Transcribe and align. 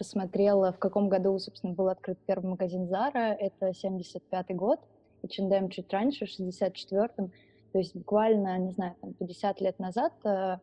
посмотрела, 0.00 0.72
в 0.72 0.78
каком 0.78 1.10
году, 1.10 1.38
собственно, 1.38 1.74
был 1.74 1.90
открыт 1.90 2.18
первый 2.26 2.46
магазин 2.46 2.84
Zara. 2.84 3.36
Это 3.38 3.68
75-й 3.68 4.54
год. 4.54 4.80
H&M 5.22 5.68
чуть 5.68 5.92
раньше, 5.92 6.24
в 6.24 6.30
64-м. 6.30 7.30
То 7.72 7.78
есть 7.78 7.94
буквально, 7.94 8.56
не 8.58 8.72
знаю, 8.72 8.94
там 9.02 9.12
50 9.12 9.60
лет 9.60 9.78
назад 9.78 10.14
э, 10.24 10.56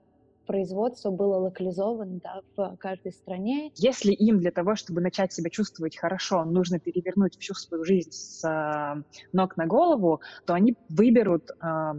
производство 0.48 1.12
было 1.12 1.36
локализовано 1.36 2.20
да, 2.24 2.42
в 2.56 2.78
каждой 2.78 3.12
стране. 3.12 3.72
Если 3.76 4.12
им 4.12 4.40
для 4.40 4.50
того, 4.50 4.76
чтобы 4.76 5.02
начать 5.02 5.32
себя 5.32 5.52
чувствовать 5.52 5.96
хорошо, 5.98 6.44
нужно 6.44 6.80
перевернуть 6.80 7.38
всю 7.38 7.54
свою 7.54 7.86
жизнь 7.86 8.12
с 8.12 8.44
э, 8.44 9.04
ног 9.34 9.56
на 9.56 9.68
голову, 9.68 10.20
то 10.48 10.56
они 10.56 10.76
выберут 10.90 11.52
э, 11.52 11.94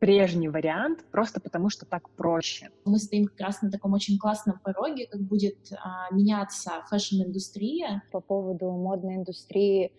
прежний 0.00 0.48
вариант, 0.48 1.04
просто 1.10 1.40
потому 1.40 1.70
что 1.70 1.86
так 1.86 2.08
проще. 2.10 2.70
Мы 2.84 2.98
стоим 2.98 3.26
как 3.26 3.40
раз 3.40 3.62
на 3.62 3.70
таком 3.70 3.92
очень 3.92 4.18
классном 4.18 4.58
пороге, 4.58 5.06
как 5.10 5.20
будет 5.20 5.56
а, 5.72 6.12
меняться 6.14 6.84
фэшн-индустрия. 6.90 8.02
По 8.12 8.20
поводу 8.20 8.70
модной 8.70 9.16
индустрии 9.16 9.92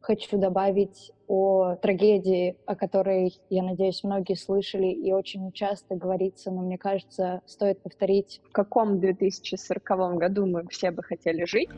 хочу 0.00 0.38
добавить 0.38 1.12
о 1.26 1.76
трагедии, 1.76 2.56
о 2.66 2.74
которой, 2.74 3.38
я 3.50 3.62
надеюсь, 3.62 4.02
многие 4.02 4.34
слышали 4.34 4.88
и 4.88 5.12
очень 5.12 5.52
часто 5.52 5.94
говорится, 5.94 6.50
но 6.50 6.62
мне 6.62 6.78
кажется, 6.78 7.42
стоит 7.46 7.82
повторить. 7.82 8.40
В 8.48 8.52
каком 8.52 8.98
2040 8.98 10.16
году 10.16 10.46
мы 10.46 10.66
все 10.68 10.90
бы 10.90 11.02
хотели 11.02 11.44
жить? 11.44 11.70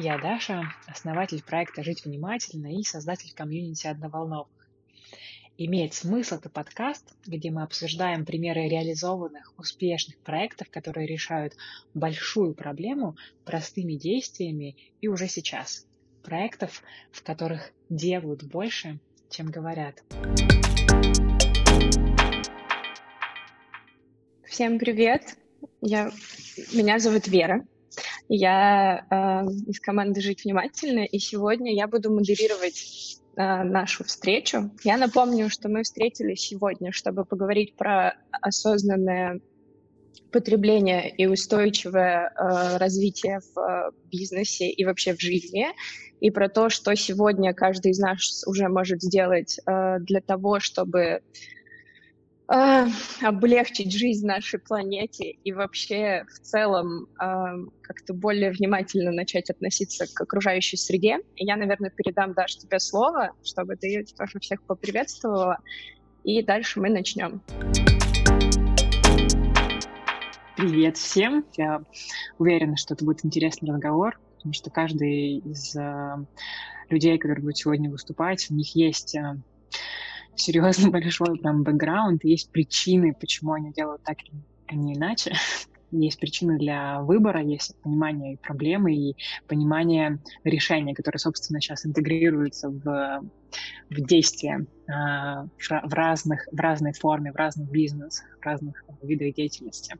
Я 0.00 0.16
Даша, 0.16 0.62
основатель 0.86 1.42
проекта 1.42 1.84
«Жить 1.84 2.06
внимательно» 2.06 2.74
и 2.74 2.82
создатель 2.84 3.34
комьюнити 3.34 3.86
«Одноволновых». 3.86 4.48
Имеет 5.58 5.92
смысл 5.92 6.36
это 6.36 6.48
подкаст, 6.48 7.12
где 7.26 7.50
мы 7.50 7.62
обсуждаем 7.62 8.24
примеры 8.24 8.66
реализованных 8.66 9.52
успешных 9.58 10.16
проектов, 10.20 10.70
которые 10.70 11.06
решают 11.06 11.54
большую 11.92 12.54
проблему 12.54 13.16
простыми 13.44 13.92
действиями 13.92 14.74
и 15.02 15.08
уже 15.08 15.28
сейчас. 15.28 15.86
Проектов, 16.22 16.82
в 17.12 17.22
которых 17.22 17.70
делают 17.90 18.42
больше, 18.42 19.00
чем 19.28 19.50
говорят. 19.50 20.02
Всем 24.46 24.78
привет! 24.78 25.36
Я... 25.82 26.10
Меня 26.72 26.98
зовут 26.98 27.28
Вера. 27.28 27.66
Я 28.32 29.06
э, 29.10 29.50
из 29.68 29.80
команды 29.80 30.20
«Жить 30.20 30.44
внимательно», 30.44 31.04
и 31.04 31.18
сегодня 31.18 31.74
я 31.74 31.88
буду 31.88 32.12
модерировать 32.12 33.20
Э, 33.36 33.62
нашу 33.62 34.04
встречу. 34.04 34.70
Я 34.84 34.98
напомню, 34.98 35.48
что 35.48 35.68
мы 35.68 35.82
встретились 35.82 36.40
сегодня, 36.40 36.92
чтобы 36.92 37.24
поговорить 37.24 37.76
про 37.76 38.16
осознанное 38.32 39.40
потребление 40.32 41.08
и 41.16 41.26
устойчивое 41.26 42.28
э, 42.28 42.76
развитие 42.76 43.40
в 43.40 43.58
э, 43.58 43.90
бизнесе 44.10 44.68
и 44.68 44.84
вообще 44.84 45.14
в 45.14 45.20
жизни, 45.20 45.68
и 46.20 46.30
про 46.30 46.48
то, 46.48 46.68
что 46.68 46.94
сегодня 46.96 47.54
каждый 47.54 47.92
из 47.92 47.98
нас 47.98 48.44
уже 48.46 48.68
может 48.68 49.00
сделать 49.00 49.58
э, 49.64 49.98
для 50.00 50.20
того, 50.20 50.60
чтобы 50.60 51.22
э, 52.50 52.86
облегчить 53.22 53.92
жизнь 53.92 54.26
нашей 54.26 54.58
планете 54.58 55.30
и 55.30 55.52
вообще 55.52 56.24
в 56.28 56.40
целом 56.40 57.06
э, 57.20 57.26
как-то 57.82 58.12
более 58.12 58.50
внимательно 58.50 59.12
начать 59.12 59.50
относиться 59.50 60.06
к 60.12 60.20
окружающей 60.20 60.76
среде. 60.76 61.18
И 61.36 61.44
я, 61.44 61.56
наверное, 61.56 61.90
передам, 61.90 62.34
Даш, 62.34 62.56
тебе 62.56 62.80
слово, 62.80 63.30
чтобы 63.44 63.76
ты 63.76 64.04
тоже 64.16 64.40
всех 64.40 64.62
поприветствовала, 64.64 65.58
и 66.24 66.42
дальше 66.42 66.80
мы 66.80 66.90
начнем. 66.90 67.40
Привет 70.56 70.96
всем! 70.98 71.46
Я 71.56 71.82
уверена, 72.38 72.76
что 72.76 72.94
это 72.94 73.04
будет 73.04 73.24
интересный 73.24 73.70
разговор, 73.70 74.20
потому 74.36 74.52
что 74.52 74.70
каждый 74.70 75.38
из 75.38 75.74
э, 75.76 76.16
людей, 76.90 77.16
который 77.16 77.42
будет 77.42 77.56
сегодня 77.56 77.88
выступать, 77.90 78.50
у 78.50 78.54
них 78.54 78.74
есть 78.74 79.16
серьезно 80.40 80.90
большой 80.90 81.38
прям 81.38 81.62
бэкграунд, 81.62 82.24
есть 82.24 82.50
причины, 82.50 83.14
почему 83.18 83.52
они 83.52 83.72
делают 83.72 84.02
так, 84.02 84.18
а 84.66 84.74
не 84.74 84.94
иначе. 84.94 85.32
Есть 85.92 86.20
причины 86.20 86.56
для 86.56 87.02
выбора, 87.02 87.42
есть 87.42 87.74
понимание 87.82 88.38
проблемы 88.38 88.94
и 88.94 89.16
понимание 89.48 90.20
решения, 90.44 90.94
которое, 90.94 91.18
собственно, 91.18 91.60
сейчас 91.60 91.84
интегрируется 91.84 92.70
в, 92.70 93.24
в 93.90 94.00
действие 94.06 94.66
э, 94.86 94.92
в, 94.92 95.94
разных, 95.94 96.46
в 96.50 96.60
разной 96.60 96.92
форме, 96.92 97.32
в 97.32 97.36
разных 97.36 97.70
бизнесах, 97.70 98.26
в 98.40 98.44
разных 98.44 98.82
видах 99.02 99.34
деятельности. 99.34 99.96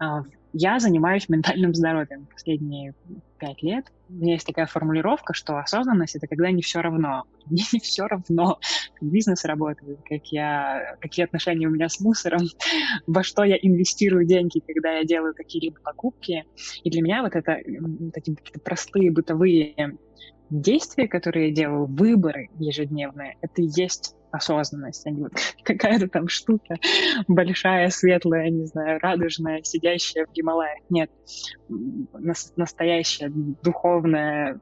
Э, 0.00 0.22
я 0.52 0.78
занимаюсь 0.80 1.28
ментальным 1.28 1.74
здоровьем 1.74 2.26
последние 2.26 2.94
пять 3.38 3.62
лет. 3.62 3.86
У 4.10 4.12
меня 4.14 4.34
есть 4.34 4.46
такая 4.46 4.66
формулировка, 4.66 5.32
что 5.32 5.56
осознанность— 5.56 6.14
это 6.16 6.26
когда 6.26 6.50
не 6.50 6.60
все 6.60 6.82
равно. 6.82 7.24
Мне 7.46 7.64
не 7.72 7.80
все 7.80 8.06
равно, 8.06 8.58
как 8.94 9.08
бизнес 9.08 9.44
работает, 9.44 9.98
как 10.06 10.26
я, 10.26 10.96
какие 11.00 11.24
отношения 11.24 11.66
у 11.66 11.70
меня 11.70 11.88
с 11.88 12.00
мусором, 12.00 12.42
во 13.06 13.22
что 13.22 13.44
я 13.44 13.56
инвестирую 13.56 14.26
деньги, 14.26 14.62
когда 14.66 14.98
я 14.98 15.04
делаю 15.04 15.34
какие-либо 15.34 15.80
покупки. 15.80 16.44
И 16.84 16.90
для 16.90 17.00
меня 17.00 17.22
вот 17.22 17.34
это 17.34 17.58
такие 18.12 18.36
простые 18.62 19.10
бытовые 19.10 19.96
действия, 20.60 21.08
которые 21.08 21.48
я 21.48 21.54
делаю, 21.54 21.86
выборы 21.86 22.48
ежедневные, 22.58 23.36
это 23.40 23.62
и 23.62 23.70
есть 23.74 24.14
осознанность, 24.30 25.06
а 25.06 25.10
не 25.10 25.26
какая-то 25.62 26.08
там 26.08 26.28
штука 26.28 26.76
большая, 27.28 27.90
светлая, 27.90 28.50
не 28.50 28.66
знаю, 28.66 28.98
радужная, 29.00 29.62
сидящая 29.62 30.26
в 30.26 30.32
Гималаях. 30.32 30.78
Нет, 30.90 31.10
настоящая 32.56 33.30
духовная, 33.30 34.60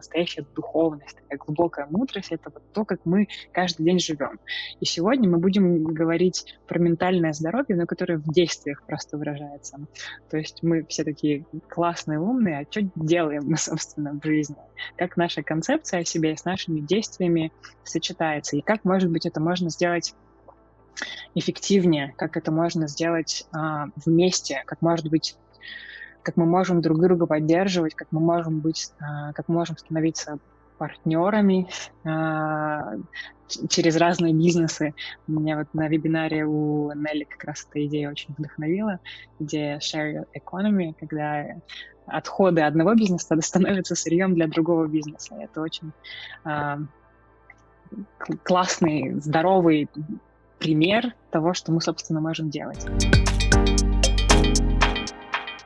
настоящая 0.00 0.46
духовность, 0.54 1.16
такая 1.16 1.38
глубокая 1.38 1.86
мудрость— 1.90 2.28
это 2.32 2.50
вот 2.52 2.62
то, 2.72 2.84
как 2.84 3.00
мы 3.04 3.28
каждый 3.52 3.84
день 3.84 3.98
живем. 3.98 4.40
И 4.80 4.86
сегодня 4.86 5.28
мы 5.28 5.38
будем 5.38 5.84
говорить 5.84 6.54
про 6.66 6.78
ментальное 6.78 7.32
здоровье, 7.32 7.76
но 7.76 7.86
которое 7.86 8.18
в 8.18 8.32
действиях 8.32 8.82
просто 8.84 9.18
выражается. 9.18 9.78
То 10.30 10.38
есть 10.38 10.62
мы 10.62 10.84
все 10.86 11.04
такие 11.04 11.44
классные, 11.68 12.18
умные, 12.18 12.60
а 12.60 12.66
что 12.70 12.82
делаем 12.96 13.44
мы, 13.46 13.56
собственно, 13.58 14.18
в 14.18 14.24
жизни? 14.24 14.56
Как 14.96 15.16
наша 15.16 15.42
концепция 15.42 16.00
о 16.00 16.04
себе 16.04 16.36
с 16.36 16.44
нашими 16.44 16.80
действиями 16.80 17.52
сочетается? 17.84 18.56
И 18.56 18.62
как, 18.62 18.84
может 18.84 19.10
быть, 19.10 19.26
это 19.26 19.40
можно 19.40 19.68
сделать 19.68 20.14
эффективнее, 21.34 22.14
как 22.16 22.36
это 22.36 22.50
можно 22.50 22.88
сделать 22.88 23.46
а, 23.52 23.86
вместе, 24.04 24.62
как 24.66 24.82
может 24.82 25.08
быть 25.08 25.36
как 26.22 26.36
мы 26.36 26.46
можем 26.46 26.80
друг 26.80 27.00
друга 27.00 27.26
поддерживать, 27.26 27.94
как 27.94 28.08
мы 28.10 28.20
можем 28.20 28.60
быть, 28.60 28.92
а, 29.00 29.32
как 29.32 29.48
мы 29.48 29.54
можем 29.56 29.76
становиться 29.76 30.38
партнерами 30.78 31.68
а, 32.04 32.94
через 33.68 33.96
разные 33.96 34.32
бизнесы. 34.32 34.94
Меня 35.26 35.58
вот 35.58 35.68
на 35.74 35.88
вебинаре 35.88 36.46
у 36.46 36.90
Нелли 36.92 37.24
как 37.24 37.44
раз 37.44 37.66
эта 37.68 37.84
идея 37.86 38.10
очень 38.10 38.34
вдохновила, 38.36 38.98
идея 39.38 39.78
share 39.78 40.26
economy, 40.34 40.94
когда 40.98 41.46
отходы 42.06 42.62
одного 42.62 42.94
бизнеса 42.94 43.36
становятся 43.40 43.94
сырьем 43.94 44.34
для 44.34 44.46
другого 44.46 44.86
бизнеса. 44.86 45.34
Это 45.38 45.60
очень 45.60 45.92
э, 46.44 46.78
классный, 48.42 49.20
здоровый 49.20 49.88
пример 50.58 51.14
того, 51.30 51.54
что 51.54 51.72
мы, 51.72 51.80
собственно, 51.80 52.20
можем 52.20 52.50
делать. 52.50 52.86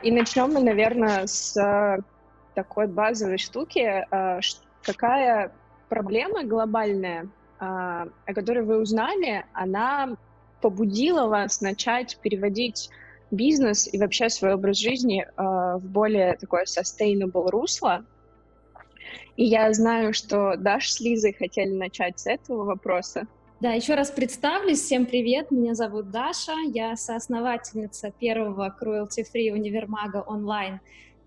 И 0.04 0.10
начнем 0.10 0.52
мы, 0.52 0.62
наверное, 0.62 1.26
с 1.26 1.56
э, 1.56 1.98
такой 2.54 2.88
базовой 2.88 3.38
штуки. 3.38 4.04
Э, 4.10 4.40
какая 4.82 5.50
проблема 5.88 6.44
глобальная, 6.44 7.22
э, 7.22 7.26
о 7.60 8.34
которой 8.34 8.64
вы 8.64 8.82
узнали, 8.82 9.46
она 9.54 10.18
побудила 10.60 11.26
вас 11.28 11.62
начать 11.62 12.18
переводить 12.20 12.90
бизнес 13.30 13.88
и 13.90 13.98
вообще 13.98 14.28
свой 14.28 14.52
образ 14.54 14.76
жизни 14.78 15.26
в 15.36 15.80
более 15.82 16.34
такое 16.36 16.64
sustainable 16.64 17.48
русло. 17.48 18.04
И 19.36 19.44
я 19.44 19.72
знаю, 19.72 20.12
что 20.12 20.56
Даш 20.56 20.90
с 20.90 21.00
Лизой 21.00 21.32
хотели 21.32 21.72
начать 21.72 22.18
с 22.18 22.26
этого 22.26 22.64
вопроса. 22.64 23.26
Да, 23.64 23.72
еще 23.72 23.94
раз 23.94 24.10
представлюсь. 24.10 24.82
Всем 24.82 25.06
привет. 25.06 25.50
Меня 25.50 25.74
зовут 25.74 26.10
Даша. 26.10 26.52
Я 26.74 26.96
соосновательница 26.96 28.10
первого 28.10 28.76
cruelty-free 28.78 29.50
универмага 29.50 30.18
онлайн 30.18 30.80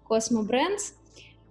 Cosmo 0.08 0.48
Brands. 0.48 0.94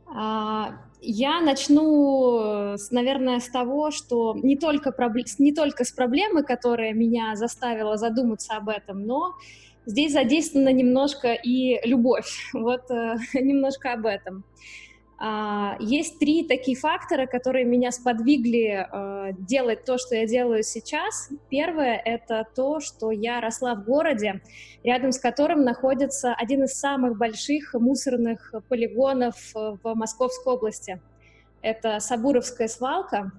А, 0.07 0.79
я 1.01 1.41
начну, 1.41 2.77
наверное, 2.93 3.41
с 3.41 3.49
того, 3.49 3.91
что 3.91 4.37
не 4.41 4.57
только, 4.57 4.95
не 5.41 5.53
только 5.53 5.83
с 5.83 5.91
проблемы, 5.91 6.45
которая 6.45 6.93
меня 6.93 7.35
заставила 7.35 7.97
задуматься 7.97 8.55
об 8.55 8.69
этом, 8.69 9.05
но 9.07 9.35
здесь 9.87 10.13
задействована 10.13 10.73
немножко 10.73 11.33
и 11.33 11.81
любовь. 11.85 12.49
Вот 12.53 12.89
э, 12.93 13.17
немножко 13.35 13.93
об 13.93 14.07
этом. 14.07 14.45
Есть 15.81 16.19
три 16.19 16.45
такие 16.47 16.77
фактора, 16.77 17.27
которые 17.27 17.65
меня 17.65 17.91
сподвигли 17.91 18.87
э, 18.91 19.33
делать 19.39 19.85
то, 19.87 19.97
что 19.97 20.15
я 20.15 20.27
делаю 20.27 20.63
сейчас. 20.63 21.31
Первое— 21.49 22.01
это 22.05 22.47
то, 22.55 22.81
что 22.81 23.11
я 23.11 23.41
росла 23.41 23.75
в 23.75 23.85
городе, 23.85 24.43
рядом 24.85 25.13
с 25.13 25.19
которым 25.19 25.65
находится 25.65 26.35
один 26.35 26.65
из 26.65 26.79
самых 26.79 27.17
больших 27.17 27.73
мусорных 27.73 28.53
полигонов 28.69 29.37
э, 29.57 29.77
в 29.83 29.95
Московской 29.95 30.53
области. 30.53 31.01
Это 31.63 31.99
Сабуровская 31.99 32.69
свалка. 32.69 33.33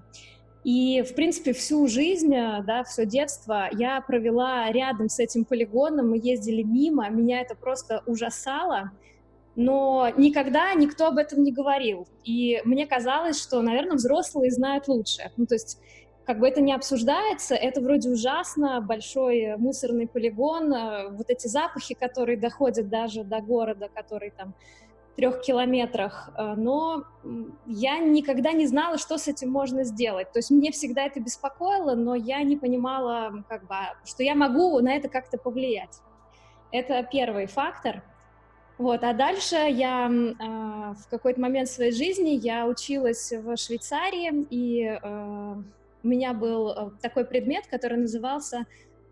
И, 0.64 1.02
в 1.02 1.14
принципе, 1.14 1.52
всю 1.52 1.86
жизнь, 1.86 2.34
э, 2.34 2.60
да, 2.66 2.82
все 2.82 3.06
детство 3.06 3.68
я 3.70 4.00
провела 4.00 4.68
рядом 4.72 5.08
с 5.08 5.20
этим 5.20 5.44
полигоном, 5.44 6.10
мы 6.10 6.20
ездили 6.20 6.64
мимо, 6.64 7.08
меня 7.08 7.40
это 7.40 7.54
просто 7.54 8.02
ужасало— 8.04 8.90
но 9.58 10.08
никогда 10.16 10.72
никто 10.74 11.08
об 11.08 11.18
этом 11.18 11.42
не 11.42 11.50
говорил. 11.50 12.06
И 12.22 12.62
мне 12.64 12.86
казалось, 12.86 13.42
что, 13.42 13.60
наверное, 13.60 13.96
взрослые 13.96 14.52
знают 14.52 14.86
лучше. 14.86 15.32
Ну, 15.36 15.46
то 15.46 15.56
есть 15.56 15.80
как 16.24 16.38
бы 16.38 16.46
это 16.46 16.60
не 16.60 16.72
обсуждается, 16.72 17.56
это 17.56 17.80
вроде 17.80 18.08
ужасно, 18.08 18.80
большой 18.80 19.56
мусорный 19.56 20.06
полигон, 20.06 20.72
э, 20.72 21.08
вот 21.08 21.28
эти 21.28 21.48
запахи, 21.48 21.94
которые 21.94 22.38
доходят 22.38 22.88
даже 22.88 23.24
до 23.24 23.40
города, 23.40 23.88
который 23.92 24.30
там 24.30 24.54
в 25.12 25.16
трех 25.16 25.40
километрах, 25.40 26.30
э, 26.36 26.54
но 26.56 27.02
я 27.66 27.98
никогда 27.98 28.52
не 28.52 28.68
знала, 28.68 28.96
что 28.96 29.18
с 29.18 29.26
этим 29.26 29.50
можно 29.50 29.82
сделать. 29.82 30.30
То 30.30 30.38
есть 30.38 30.52
мне 30.52 30.70
всегда 30.70 31.06
это 31.06 31.18
беспокоило, 31.18 31.96
но 31.96 32.14
я 32.14 32.44
не 32.44 32.56
понимала, 32.56 33.42
как 33.48 33.66
бы, 33.66 33.74
что 34.04 34.22
я 34.22 34.36
могу 34.36 34.78
на 34.78 34.94
это 34.94 35.08
как-то 35.08 35.36
повлиять. 35.36 35.98
Это 36.70 37.02
первый 37.10 37.46
фактор. 37.46 38.04
Вот, 38.78 39.02
а 39.02 39.12
дальше 39.12 39.56
я 39.56 40.08
э, 40.08 40.94
в 40.94 41.08
какой-то 41.10 41.40
момент 41.40 41.68
своей 41.68 41.90
жизни 41.90 42.30
я 42.30 42.64
училась 42.66 43.32
в 43.32 43.56
Швейцарии, 43.56 44.46
и 44.50 44.84
э, 44.84 45.54
у 46.04 46.06
меня 46.06 46.32
был 46.32 46.70
э, 46.70 46.90
такой 47.02 47.24
предмет, 47.24 47.66
который 47.66 47.98
назывался 47.98 48.66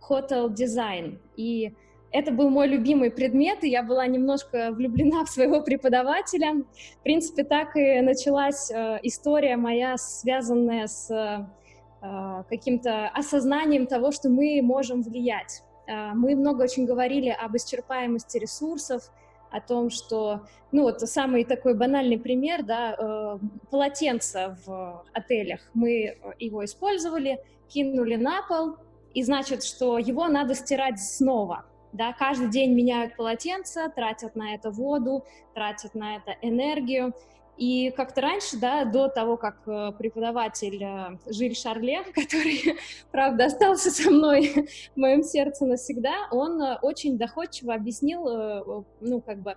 Hotel 0.09 0.55
Design. 0.55 1.19
И 1.37 1.75
это 2.13 2.31
был 2.31 2.49
мой 2.49 2.69
любимый 2.69 3.11
предмет, 3.11 3.65
и 3.65 3.69
я 3.69 3.83
была 3.83 4.07
немножко 4.07 4.71
влюблена 4.71 5.25
в 5.27 5.31
своего 5.31 5.61
преподавателя. 5.61 6.63
В 7.01 7.03
принципе, 7.03 7.43
так 7.43 7.77
и 7.77 8.01
началась 8.01 8.71
э, 8.71 9.01
история 9.03 9.57
моя, 9.57 9.97
связанная 9.97 10.87
с 10.87 11.11
э, 11.11 12.45
каким-то 12.49 13.09
осознанием 13.09 13.89
того, 13.89 14.13
что 14.13 14.29
мы 14.29 14.61
можем 14.63 15.03
влиять. 15.03 15.63
Э, 15.87 16.13
мы 16.15 16.37
много 16.37 16.63
очень 16.63 16.87
говорили 16.87 17.31
об 17.31 17.57
исчерпаемости 17.57 18.39
ресурсов, 18.39 19.11
о 19.57 19.61
том, 19.61 19.91
что, 19.91 20.43
ну 20.73 20.83
вот 20.83 21.01
самый 21.01 21.45
такой 21.45 21.75
банальный 21.75 22.19
пример, 22.19 22.63
да, 22.63 22.95
э, 22.99 23.39
полотенце 23.71 24.57
в 24.67 25.05
отелях. 25.13 25.61
Мы 25.75 26.19
его 26.39 26.65
использовали, 26.65 27.41
кинули 27.69 28.17
на 28.17 28.43
пол, 28.43 28.77
и 29.15 29.23
значит, 29.23 29.65
что 29.65 29.99
его 29.99 30.29
надо 30.29 30.55
стирать 30.55 31.01
снова. 31.01 31.65
Да, 31.93 32.13
каждый 32.13 32.51
день 32.51 32.75
меняют 32.75 33.17
полотенца, 33.17 33.91
тратят 33.95 34.37
на 34.37 34.55
это 34.55 34.71
воду, 34.71 35.25
тратят 35.55 35.95
на 35.95 36.17
это 36.17 36.37
энергию. 36.43 37.15
И 37.57 37.91
как-то 37.91 38.21
раньше, 38.21 38.59
да, 38.59 38.85
до 38.85 39.09
того, 39.09 39.39
как 39.39 39.67
э, 39.67 39.93
преподаватель 39.99 40.83
э, 40.83 41.19
Жиль 41.27 41.55
Шарле, 41.55 42.03
который, 42.15 42.77
правда, 43.11 43.47
остался 43.47 43.91
со 43.91 44.11
мной 44.11 44.69
в 44.95 44.99
моем 44.99 45.23
сердце 45.23 45.65
навсегда, 45.65 46.29
он 46.31 46.61
э, 46.61 46.79
очень 46.83 47.17
доходчиво 47.17 47.75
объяснил, 47.75 48.85
ну, 49.01 49.21
как 49.23 49.41
бы, 49.41 49.57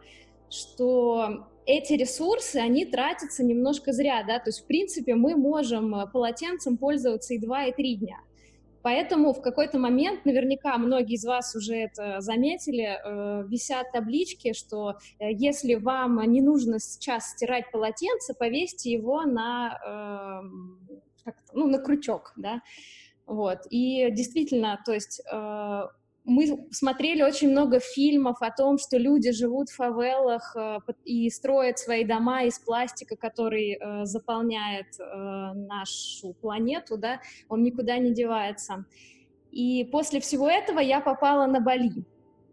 что 0.49 1.45
эти 1.65 1.93
ресурсы, 1.93 2.55
они 2.55 2.85
тратятся 2.85 3.43
немножко 3.43 3.91
зря, 3.91 4.23
да, 4.25 4.39
то 4.39 4.49
есть, 4.49 4.61
в 4.61 4.65
принципе, 4.65 5.15
мы 5.15 5.35
можем 5.35 6.09
полотенцем 6.11 6.77
пользоваться 6.77 7.33
и 7.33 7.37
два, 7.37 7.65
и 7.65 7.73
три 7.73 7.95
дня. 7.95 8.17
Поэтому 8.81 9.33
в 9.33 9.41
какой-то 9.41 9.77
момент, 9.77 10.25
наверняка 10.25 10.77
многие 10.77 11.15
из 11.15 11.25
вас 11.25 11.55
уже 11.55 11.75
это 11.75 12.21
заметили, 12.21 12.97
э, 13.03 13.43
висят 13.47 13.91
таблички, 13.91 14.53
что 14.53 14.97
э, 15.19 15.31
если 15.31 15.75
вам 15.75 16.21
не 16.31 16.41
нужно 16.41 16.79
сейчас 16.79 17.31
стирать 17.31 17.71
полотенце, 17.71 18.33
повесьте 18.33 18.91
его 18.91 19.23
на, 19.23 20.41
э, 21.25 21.31
ну, 21.53 21.67
на 21.67 21.79
крючок, 21.79 22.33
да, 22.37 22.61
вот. 23.25 23.59
И 23.69 24.09
действительно, 24.11 24.81
то 24.85 24.93
есть 24.93 25.21
э, 25.31 25.81
мы 26.25 26.67
смотрели 26.71 27.23
очень 27.23 27.49
много 27.49 27.79
фильмов 27.79 28.37
о 28.41 28.51
том, 28.51 28.77
что 28.77 28.97
люди 28.97 29.31
живут 29.31 29.69
в 29.69 29.75
фавелах 29.75 30.55
э, 30.55 30.79
и 31.05 31.29
строят 31.29 31.79
свои 31.79 32.03
дома 32.03 32.43
из 32.43 32.59
пластика, 32.59 33.15
который 33.15 33.77
э, 33.79 34.05
заполняет 34.05 34.87
э, 34.99 35.53
нашу 35.53 36.33
планету, 36.33 36.97
да, 36.97 37.21
он 37.47 37.63
никуда 37.63 37.97
не 37.97 38.13
девается. 38.13 38.85
И 39.51 39.85
после 39.91 40.19
всего 40.19 40.47
этого 40.47 40.79
я 40.79 41.01
попала 41.01 41.47
на 41.47 41.59
Бали, 41.59 42.05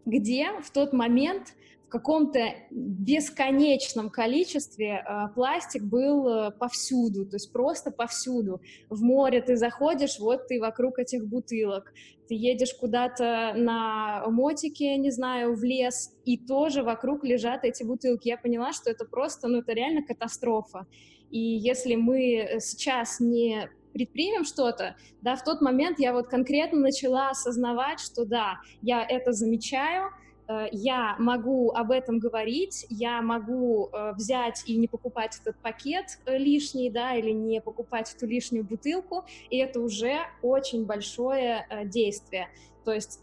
где 0.05 0.47
в 0.61 0.71
тот 0.71 0.93
момент 0.93 1.53
в 1.87 1.89
каком-то 1.89 2.53
бесконечном 2.69 4.09
количестве 4.09 5.05
э, 5.07 5.33
пластик 5.33 5.83
был 5.83 6.27
э, 6.27 6.51
повсюду, 6.51 7.25
то 7.25 7.37
есть 7.37 7.53
просто 7.53 7.91
повсюду. 7.91 8.59
В 8.89 9.01
море 9.01 9.41
ты 9.41 9.55
заходишь, 9.55 10.19
вот 10.19 10.47
ты 10.47 10.59
вокруг 10.59 10.99
этих 10.99 11.25
бутылок. 11.25 11.93
Ты 12.27 12.35
едешь 12.35 12.73
куда-то 12.73 13.53
на 13.55 14.25
мотике, 14.27 14.97
не 14.97 15.11
знаю, 15.11 15.55
в 15.55 15.63
лес, 15.63 16.13
и 16.25 16.37
тоже 16.37 16.83
вокруг 16.83 17.23
лежат 17.23 17.63
эти 17.63 17.83
бутылки. 17.83 18.27
Я 18.27 18.37
поняла, 18.37 18.73
что 18.73 18.91
это 18.91 19.05
просто, 19.05 19.47
ну 19.47 19.59
это 19.59 19.71
реально 19.71 20.05
катастрофа. 20.05 20.87
И 21.31 21.39
если 21.39 21.95
мы 21.95 22.57
сейчас 22.59 23.21
не 23.21 23.69
предпримем 23.93 24.43
что-то, 24.43 24.97
да, 25.21 25.37
в 25.37 25.43
тот 25.45 25.61
момент 25.61 25.99
я 25.99 26.11
вот 26.11 26.27
конкретно 26.27 26.81
начала 26.81 27.29
осознавать, 27.29 28.01
что 28.01 28.25
да, 28.25 28.59
я 28.81 29.05
это 29.07 29.31
замечаю, 29.31 30.11
Э, 30.11 30.26
я 30.71 31.15
могу 31.19 31.71
об 31.71 31.91
этом 31.91 32.19
говорить, 32.19 32.85
я 32.89 33.21
могу 33.21 33.89
э, 33.91 34.13
взять 34.13 34.63
и 34.65 34.77
не 34.77 34.87
покупать 34.87 35.39
этот 35.41 35.57
пакет 35.61 36.19
э, 36.25 36.37
лишний, 36.37 36.89
да, 36.89 37.15
или 37.15 37.31
не 37.31 37.61
покупать 37.61 38.13
эту 38.15 38.27
лишнюю 38.27 38.63
бутылку, 38.63 39.25
и 39.49 39.57
это 39.57 39.79
уже 39.79 40.19
очень 40.41 40.85
большое 40.85 41.67
действие. 41.85 42.49
То 42.85 42.93
есть 42.93 43.19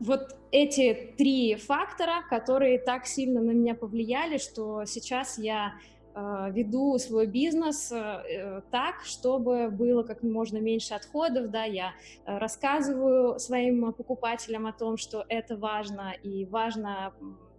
вот 0.00 0.36
эти 0.50 1.14
три 1.16 1.54
фактора, 1.54 2.24
которые 2.28 2.78
так 2.78 3.06
сильно 3.06 3.40
на 3.40 3.52
меня 3.52 3.74
повлияли, 3.74 4.38
что 4.38 4.84
сейчас 4.84 5.38
я 5.38 5.74
Э, 5.76 5.93
веду 6.14 6.96
свой 6.98 7.26
бизнес 7.26 7.90
э, 7.90 7.96
э, 7.96 8.60
так, 8.70 9.04
чтобы 9.04 9.68
было 9.68 10.04
как 10.04 10.22
можно 10.22 10.58
меньше 10.58 10.94
отходов, 10.94 11.50
да, 11.50 11.64
я 11.64 11.92
рассказываю 12.24 13.40
своим 13.40 13.92
покупателям 13.92 14.66
о 14.66 14.72
том, 14.72 14.96
что 14.96 15.24
это 15.28 15.56
важно, 15.56 16.12
и 16.22 16.44
важно 16.44 17.12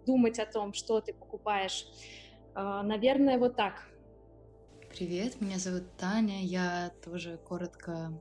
думать 0.06 0.38
о 0.38 0.46
том, 0.46 0.72
что 0.72 1.00
ты 1.00 1.12
покупаешь. 1.12 1.86
Наверное, 2.54 3.38
вот 3.38 3.56
так. 3.56 3.88
Привет, 4.88 5.40
меня 5.42 5.58
зовут 5.58 5.84
Таня, 5.98 6.42
я 6.42 6.92
тоже 7.04 7.38
коротко 7.46 8.18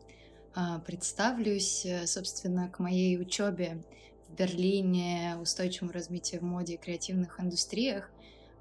представлюсь, 0.86 1.88
собственно, 2.06 2.70
к 2.70 2.80
моей 2.80 3.18
учебе 3.22 3.84
в 4.28 4.34
Берлине, 4.36 5.38
устойчивому 5.42 5.94
развитию 5.94 6.42
в 6.42 6.44
моде 6.44 6.74
и 6.74 6.78
креативных 6.78 7.40
индустриях. 7.40 8.12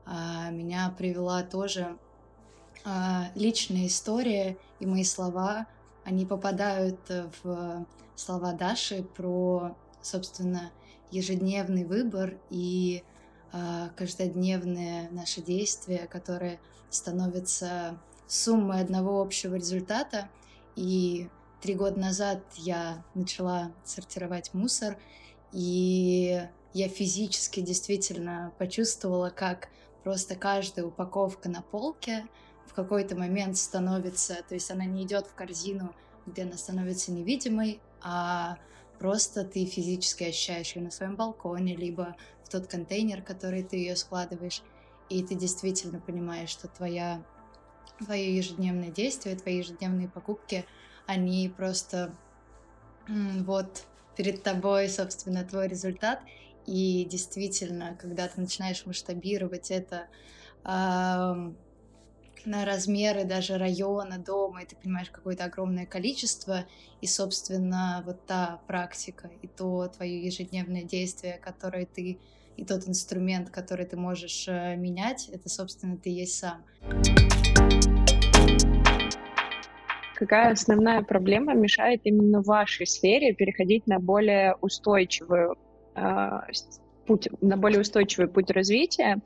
А, 0.06 0.50
меня 0.50 0.94
привела 0.96 1.42
тоже 1.42 1.96
а, 2.84 3.30
личная 3.34 3.86
история 3.86 4.56
и 4.80 4.86
мои 4.86 5.04
слова. 5.04 5.66
Они 6.04 6.26
попадают 6.26 7.00
в 7.42 7.86
слова 8.14 8.52
Даши 8.52 9.02
про, 9.02 9.76
собственно, 10.02 10.70
ежедневный 11.10 11.84
выбор 11.84 12.36
и 12.50 13.02
а, 13.52 13.90
каждодневные 13.96 15.08
наши 15.10 15.40
действия, 15.40 16.06
которые 16.06 16.58
становятся 16.90 17.98
суммой 18.26 18.80
одного 18.80 19.22
общего 19.22 19.54
результата. 19.54 20.28
И 20.76 21.28
три 21.60 21.74
года 21.74 21.98
назад 21.98 22.40
я 22.56 23.04
начала 23.14 23.72
сортировать 23.84 24.52
мусор, 24.54 24.98
и 25.52 26.46
я 26.72 26.88
физически 26.88 27.60
действительно 27.60 28.52
почувствовала, 28.58 29.30
как 29.30 29.68
просто 30.04 30.36
каждая 30.36 30.86
упаковка 30.86 31.48
на 31.48 31.62
полке 31.62 32.26
в 32.66 32.74
какой-то 32.74 33.16
момент 33.16 33.56
становится, 33.56 34.42
то 34.48 34.54
есть 34.54 34.70
она 34.70 34.84
не 34.84 35.04
идет 35.04 35.26
в 35.26 35.34
корзину, 35.34 35.94
где 36.26 36.42
она 36.42 36.56
становится 36.56 37.10
невидимой, 37.10 37.80
а 38.02 38.58
просто 38.98 39.44
ты 39.44 39.64
физически 39.64 40.24
ощущаешь 40.24 40.76
ее 40.76 40.82
на 40.82 40.90
своем 40.90 41.16
балконе, 41.16 41.74
либо 41.74 42.16
в 42.44 42.48
тот 42.48 42.66
контейнер, 42.66 43.22
который 43.22 43.62
ты 43.62 43.76
ее 43.76 43.96
складываешь, 43.96 44.62
и 45.08 45.22
ты 45.22 45.34
действительно 45.34 46.00
понимаешь, 46.00 46.50
что 46.50 46.68
твоя, 46.68 47.22
твое 47.98 48.36
ежедневное 48.36 48.90
действие, 48.90 49.36
твои 49.36 49.58
ежедневные 49.58 50.08
покупки, 50.08 50.66
они 51.06 51.52
просто 51.54 52.14
вот 53.08 53.84
перед 54.16 54.42
тобой, 54.42 54.88
собственно, 54.88 55.44
твой 55.44 55.68
результат, 55.68 56.22
и 56.66 57.06
действительно, 57.10 57.96
когда 58.00 58.28
ты 58.28 58.40
начинаешь 58.40 58.86
масштабировать 58.86 59.70
это, 59.70 60.08
на 62.46 62.64
размеры 62.64 63.24
даже 63.24 63.58
района, 63.58 64.18
дома, 64.18 64.62
и 64.62 64.66
ты 64.66 64.76
понимаешь 64.76 65.10
какое-то 65.10 65.44
огромное 65.44 65.86
количество, 65.86 66.66
и, 67.00 67.06
собственно, 67.06 68.02
вот 68.06 68.26
та 68.26 68.60
практика, 68.66 69.30
и 69.42 69.46
то 69.46 69.88
твое 69.88 70.24
ежедневное 70.24 70.82
действие, 70.82 71.38
которое 71.38 71.86
ты, 71.86 72.18
и 72.56 72.64
тот 72.64 72.88
инструмент, 72.88 73.50
который 73.50 73.86
ты 73.86 73.96
можешь 73.96 74.46
э, 74.48 74.76
менять, 74.76 75.28
это, 75.32 75.48
собственно, 75.48 75.96
ты 75.96 76.10
есть 76.10 76.38
сам. 76.38 76.64
Какая 80.14 80.52
основная 80.52 81.02
проблема 81.02 81.54
мешает 81.54 82.02
именно 82.04 82.40
вашей 82.40 82.86
сфере 82.86 83.34
переходить 83.34 83.86
на 83.86 83.98
более 83.98 84.54
устойчивую 84.60 85.52
э, 85.52 85.63
путь, 87.06 87.28
на 87.40 87.56
более 87.56 87.80
устойчивый 87.80 88.28
путь 88.28 88.50
развития? 88.50 89.20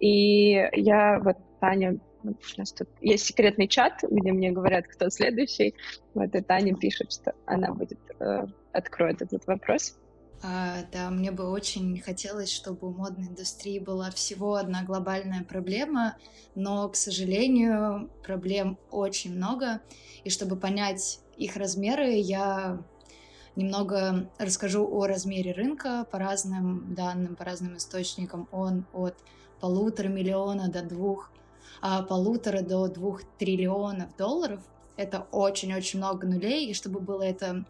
И 0.00 0.50
я 0.72 1.20
вот 1.20 1.36
Таня 1.60 1.98
у 2.24 2.34
нас 2.56 2.72
тут 2.72 2.88
есть 3.00 3.26
секретный 3.26 3.68
чат, 3.68 4.02
где 4.02 4.32
мне 4.32 4.50
говорят, 4.50 4.86
кто 4.86 5.10
следующий. 5.10 5.74
Вот 6.14 6.34
и 6.34 6.40
Таня 6.40 6.74
пишет, 6.74 7.12
что 7.12 7.34
она 7.44 7.72
будет 7.72 7.98
э, 8.18 8.46
откроет 8.72 9.22
этот 9.22 9.46
вопрос. 9.46 9.96
А, 10.42 10.82
да, 10.92 11.10
мне 11.10 11.30
бы 11.30 11.48
очень 11.48 11.98
хотелось, 12.00 12.52
чтобы 12.52 12.88
у 12.88 12.92
модной 12.92 13.28
индустрии 13.28 13.78
была 13.78 14.10
всего 14.10 14.56
одна 14.56 14.82
глобальная 14.82 15.42
проблема, 15.42 16.16
но, 16.54 16.88
к 16.88 16.96
сожалению, 16.96 18.10
проблем 18.22 18.78
очень 18.90 19.34
много. 19.34 19.80
И 20.22 20.30
чтобы 20.30 20.56
понять 20.56 21.20
их 21.38 21.56
размеры, 21.56 22.10
я 22.10 22.78
немного 23.56 24.28
расскажу 24.38 24.86
о 24.86 25.06
размере 25.06 25.52
рынка 25.52 26.06
по 26.10 26.18
разным 26.18 26.94
данным, 26.94 27.36
по 27.36 27.44
разным 27.44 27.76
источникам. 27.76 28.48
Он 28.52 28.84
от 28.92 29.14
полутора 29.60 30.08
миллиона 30.08 30.68
до 30.68 30.82
двух 30.82 31.30
а, 31.80 32.02
полутора 32.02 32.62
до 32.62 32.88
двух 32.88 33.22
триллионов 33.38 34.16
долларов. 34.16 34.60
Это 34.96 35.26
очень-очень 35.32 35.98
много 35.98 36.26
нулей, 36.26 36.70
и 36.70 36.74
чтобы 36.74 37.00
было 37.00 37.22
это 37.22 37.64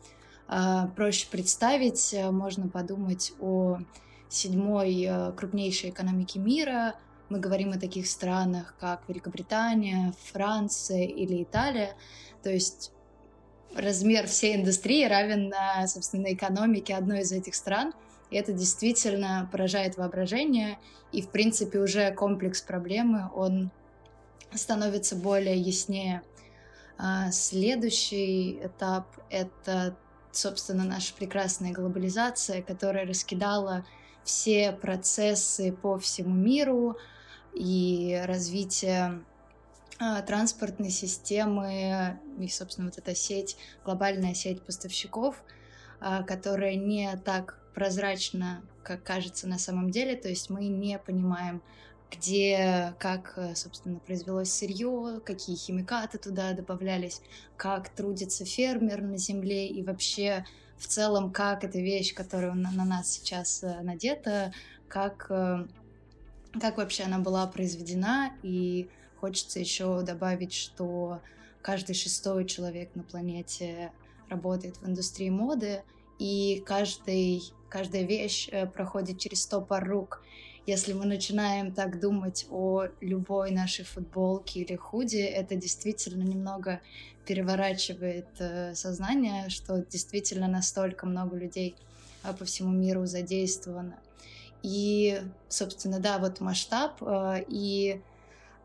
а, 0.46 0.88
проще 0.88 1.26
представить, 1.30 2.12
э, 2.12 2.30
можно 2.30 2.68
подумать 2.68 3.32
о 3.40 3.78
седьмой 4.28 5.02
э, 5.02 5.32
крупнейшей 5.32 5.90
экономике 5.90 6.38
мира. 6.38 6.94
Мы 7.30 7.38
говорим 7.38 7.70
о 7.70 7.78
таких 7.78 8.06
странах, 8.06 8.74
как 8.78 9.02
Великобритания, 9.08 10.12
Франция 10.32 11.04
или 11.04 11.42
Италия. 11.42 11.96
То 12.42 12.50
есть 12.50 12.92
размер 13.74 14.26
всей 14.26 14.56
индустрии 14.56 15.04
равен, 15.06 15.52
собственно, 15.86 16.32
экономике 16.32 16.94
одной 16.94 17.20
из 17.20 17.32
этих 17.32 17.54
стран. 17.54 17.92
И 18.30 18.36
это 18.36 18.52
действительно 18.52 19.48
поражает 19.52 19.96
воображение. 19.96 20.78
И, 21.12 21.22
в 21.22 21.28
принципе, 21.28 21.78
уже 21.78 22.10
комплекс 22.12 22.62
проблемы, 22.62 23.30
он 23.34 23.70
становится 24.52 25.16
более 25.16 25.56
яснее. 25.56 26.22
А, 26.98 27.30
следующий 27.30 28.60
этап— 28.62 29.06
это, 29.30 29.96
собственно, 30.32 30.84
наша 30.84 31.14
прекрасная 31.14 31.72
глобализация, 31.72 32.62
которая 32.62 33.06
раскидала 33.06 33.84
все 34.22 34.72
процессы 34.72 35.72
по 35.72 35.98
всему 35.98 36.34
миру 36.34 36.96
и 37.52 38.20
развитие 38.26 39.22
транспортной 39.98 40.90
системы 40.90 42.18
и, 42.38 42.48
собственно, 42.48 42.88
вот 42.88 42.98
эта 42.98 43.14
сеть, 43.14 43.56
глобальная 43.84 44.34
сеть 44.34 44.62
поставщиков, 44.62 45.42
а, 46.00 46.22
которая 46.22 46.74
не 46.74 47.16
так 47.24 47.58
прозрачна, 47.74 48.62
как 48.82 49.02
кажется 49.02 49.48
на 49.48 49.58
самом 49.58 49.90
деле, 49.90 50.16
то 50.16 50.28
есть 50.28 50.50
мы 50.50 50.66
не 50.66 50.98
понимаем, 50.98 51.62
где, 52.10 52.94
как, 52.98 53.34
э, 53.36 53.54
собственно, 53.54 53.98
произвелось 53.98 54.52
сырье, 54.52 55.20
какие 55.24 55.56
химикаты 55.56 56.18
туда 56.18 56.52
добавлялись, 56.52 57.20
как 57.56 57.88
трудится 57.88 58.44
фермер 58.44 59.02
на 59.02 59.16
земле 59.16 59.66
и 59.66 59.82
вообще 59.82 60.44
в 60.76 60.86
целом, 60.86 61.32
как 61.32 61.64
эта 61.64 61.78
вещь, 61.78 62.14
которая 62.14 62.52
на, 62.52 62.70
на 62.70 62.84
нас 62.84 63.10
сейчас 63.10 63.62
э, 63.62 63.80
надета, 63.80 64.52
как, 64.88 65.26
э, 65.30 65.66
как 66.60 66.76
вообще 66.76 67.04
она 67.04 67.18
была 67.18 67.46
произведена. 67.46 68.32
И 68.42 68.88
хочется 69.24 69.58
еще 69.58 70.02
добавить, 70.02 70.52
что 70.52 71.22
каждый 71.62 71.94
шестой 71.94 72.44
человек 72.44 72.94
на 72.94 73.02
планете 73.02 73.90
работает 74.28 74.76
в 74.76 74.86
индустрии 74.86 75.30
моды, 75.30 75.82
и 76.18 76.62
каждый, 76.66 77.42
каждая 77.70 78.02
вещь 78.02 78.50
проходит 78.74 79.18
через 79.18 79.40
сто 79.40 79.62
пар 79.62 79.88
рук. 79.88 80.22
Если 80.66 80.92
мы 80.92 81.06
начинаем 81.06 81.72
так 81.72 82.00
думать 82.00 82.46
о 82.50 82.88
любой 83.00 83.50
нашей 83.50 83.86
футболке 83.86 84.60
или 84.60 84.76
худи, 84.76 85.16
это 85.16 85.56
действительно 85.56 86.22
немного 86.22 86.82
переворачивает 87.24 88.28
э, 88.40 88.74
сознание, 88.74 89.48
что 89.48 89.78
действительно 89.90 90.48
настолько 90.48 91.06
много 91.06 91.34
людей 91.38 91.76
э, 92.24 92.34
по 92.34 92.44
всему 92.44 92.72
миру 92.72 93.06
задействовано. 93.06 93.98
И, 94.62 95.18
собственно, 95.48 95.98
да, 95.98 96.18
вот 96.18 96.40
масштаб. 96.40 97.02
Э, 97.02 97.42
и 97.48 98.02
э, 98.02 98.13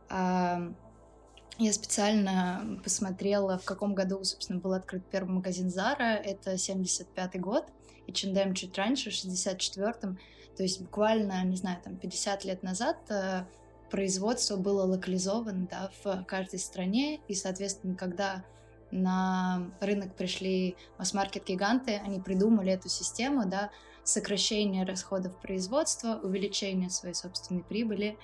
я 0.09 1.73
специально 1.73 2.79
посмотрела, 2.83 3.57
в 3.57 3.65
каком 3.65 3.93
году, 3.93 4.23
собственно, 4.23 4.59
был 4.59 4.73
открыт 4.73 5.03
первый 5.11 5.31
магазин 5.31 5.67
Zara. 5.67 6.15
Это 6.15 6.53
75-й 6.53 7.39
год. 7.39 7.65
И 8.07 8.11
H&M 8.11 8.53
чуть 8.53 8.77
раньше, 8.77 9.11
в 9.11 9.13
64-м. 9.13 10.17
То 10.55 10.63
есть 10.63 10.81
буквально, 10.81 11.43
не 11.43 11.57
знаю, 11.57 11.79
там 11.83 11.95
50 11.95 12.43
лет 12.45 12.63
назад 12.63 12.97
э, 13.09 13.45
производство 13.89 14.57
было 14.57 14.83
локализовано 14.83 15.67
да, 15.69 15.91
в 16.03 16.23
каждой 16.25 16.59
стране, 16.59 17.19
и, 17.27 17.33
соответственно, 17.33 17.95
когда 17.95 18.43
на 18.91 19.71
рынок 19.79 20.15
пришли 20.15 20.75
масс-маркет-гиганты, 20.97 21.95
они 22.03 22.19
придумали 22.19 22.71
эту 22.71 22.89
систему, 22.89 23.47
да, 23.47 23.69
сокращение 24.03 24.85
расходов 24.85 25.39
производства, 25.39 26.19
увеличение 26.21 26.89
своей 26.89 27.13
собственной 27.13 27.63
прибыли, 27.63 28.17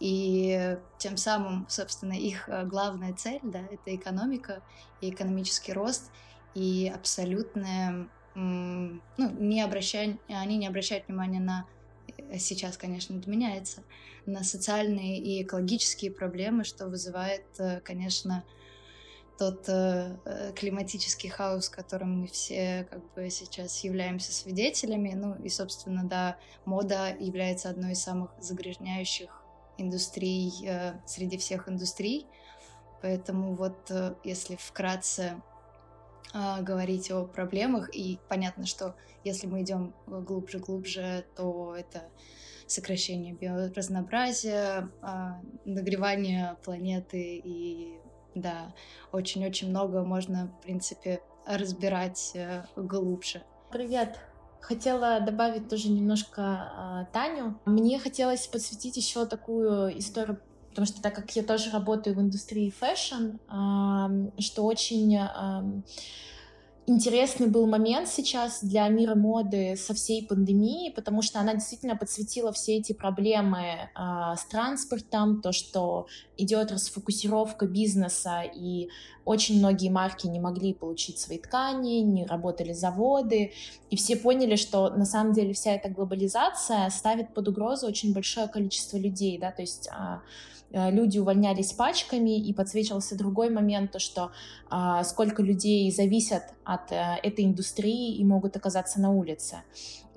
и 0.00 0.78
тем 0.98 1.16
самым, 1.16 1.66
собственно, 1.68 2.12
их 2.12 2.48
э, 2.48 2.64
главная 2.64 3.14
цель, 3.14 3.40
да, 3.42 3.60
это 3.60 3.94
экономика 3.94 4.62
и 5.00 5.10
экономический 5.10 5.72
рост, 5.72 6.10
и 6.54 6.90
абсолютное, 6.94 8.08
ну, 8.34 9.00
не 9.16 9.62
обращать, 9.62 10.16
они 10.28 10.56
не 10.58 10.66
обращают 10.66 11.06
внимания 11.08 11.40
на 11.40 11.66
Э, 12.18 12.38
сейчас, 12.38 12.76
конечно, 12.76 13.16
это 13.18 13.28
меняется, 13.28 13.82
на 14.26 14.42
социальные 14.42 15.18
и 15.18 15.42
экологические 15.42 16.10
проблемы, 16.10 16.64
что 16.64 16.86
вызывает, 16.88 17.44
э, 17.58 17.80
конечно, 17.80 18.44
тот 19.38 19.66
климатический 20.58 21.28
хаос, 21.28 21.68
которым 21.68 22.22
мы 22.22 22.26
все 22.28 22.88
как 22.90 23.02
бы 23.12 23.28
сейчас 23.28 23.84
являемся 23.84 24.32
свидетелями. 24.32 25.12
Ну 25.14 25.34
и, 25.34 25.50
собственно, 25.50 26.04
да, 26.04 26.38
мода 26.64 27.14
является 27.20 27.68
одной 27.68 27.92
из 27.92 28.02
самых 28.02 28.30
загрязняющих 28.40 29.28
индустрий 29.78 30.52
среди 31.06 31.36
всех 31.36 31.68
индустрий. 31.68 32.26
Поэтому 33.02 33.54
вот 33.54 33.90
если 34.24 34.56
вкратце 34.56 35.40
а, 36.32 36.60
говорить 36.60 37.10
о 37.10 37.24
проблемах, 37.24 37.94
и 37.94 38.18
понятно, 38.28 38.66
что 38.66 38.94
если 39.24 39.46
мы 39.46 39.62
идем 39.62 39.94
глубже-глубже, 40.06 41.24
то 41.34 41.74
это 41.74 42.02
сокращение 42.66 43.32
биоразнообразия, 43.32 44.90
а, 45.00 45.40
нагревание 45.64 46.56
планеты 46.62 47.40
и 47.42 47.98
да, 48.34 48.74
очень-очень 49.12 49.70
много 49.70 50.02
можно, 50.02 50.54
в 50.58 50.62
принципе, 50.62 51.22
разбирать 51.46 52.32
э, 52.34 52.64
глубже. 52.76 53.42
Привет! 53.70 54.18
Хотела 54.60 55.20
добавить 55.20 55.68
тоже 55.68 55.88
немножко 55.88 57.06
э, 57.10 57.12
Таню. 57.12 57.60
Мне 57.66 57.98
хотелось 57.98 58.46
подсветить 58.46 58.96
еще 58.96 59.26
такую 59.26 59.98
историю 59.98 60.40
потому 60.76 60.86
что 60.88 61.00
так 61.00 61.14
как 61.14 61.34
я 61.34 61.42
тоже 61.42 61.70
работаю 61.70 62.14
в 62.14 62.20
индустрии 62.20 62.68
фэшн, 62.68 63.38
что 64.38 64.62
очень 64.62 65.18
интересный 66.86 67.48
был 67.48 67.66
момент 67.66 68.08
сейчас 68.08 68.62
для 68.62 68.88
мира 68.88 69.14
моды 69.14 69.76
со 69.76 69.92
всей 69.94 70.24
пандемией, 70.26 70.92
потому 70.92 71.20
что 71.22 71.40
она 71.40 71.54
действительно 71.54 71.96
подсветила 71.96 72.52
все 72.52 72.76
эти 72.76 72.92
проблемы 72.92 73.58
э, 73.58 73.88
с 74.36 74.44
транспортом, 74.44 75.42
то, 75.42 75.52
что 75.52 76.06
идет 76.36 76.70
расфокусировка 76.70 77.66
бизнеса, 77.66 78.42
и 78.42 78.88
очень 79.24 79.58
многие 79.58 79.90
марки 79.90 80.28
не 80.28 80.38
могли 80.38 80.72
получить 80.72 81.18
свои 81.18 81.38
ткани, 81.38 81.98
не 81.98 82.24
работали 82.24 82.72
заводы, 82.72 83.52
и 83.90 83.96
все 83.96 84.16
поняли, 84.16 84.56
что 84.56 84.90
на 84.90 85.04
самом 85.04 85.32
деле 85.32 85.52
вся 85.52 85.72
эта 85.72 85.88
глобализация 85.88 86.88
ставит 86.90 87.34
под 87.34 87.48
угрозу 87.48 87.86
очень 87.86 88.14
большое 88.14 88.46
количество 88.46 88.96
людей, 88.96 89.38
да, 89.38 89.50
то 89.50 89.62
есть 89.62 89.88
э, 89.88 90.20
люди 90.70 91.18
увольнялись 91.18 91.72
пачками, 91.72 92.38
и 92.38 92.52
подсвечивался 92.52 93.16
другой 93.16 93.50
момент, 93.50 93.92
то 93.92 93.98
что 93.98 94.30
а, 94.68 95.04
сколько 95.04 95.42
людей 95.42 95.90
зависят 95.90 96.42
от 96.64 96.90
э, 96.90 97.16
этой 97.22 97.44
индустрии 97.44 98.16
и 98.16 98.24
могут 98.24 98.56
оказаться 98.56 99.00
на 99.00 99.12
улице. 99.12 99.62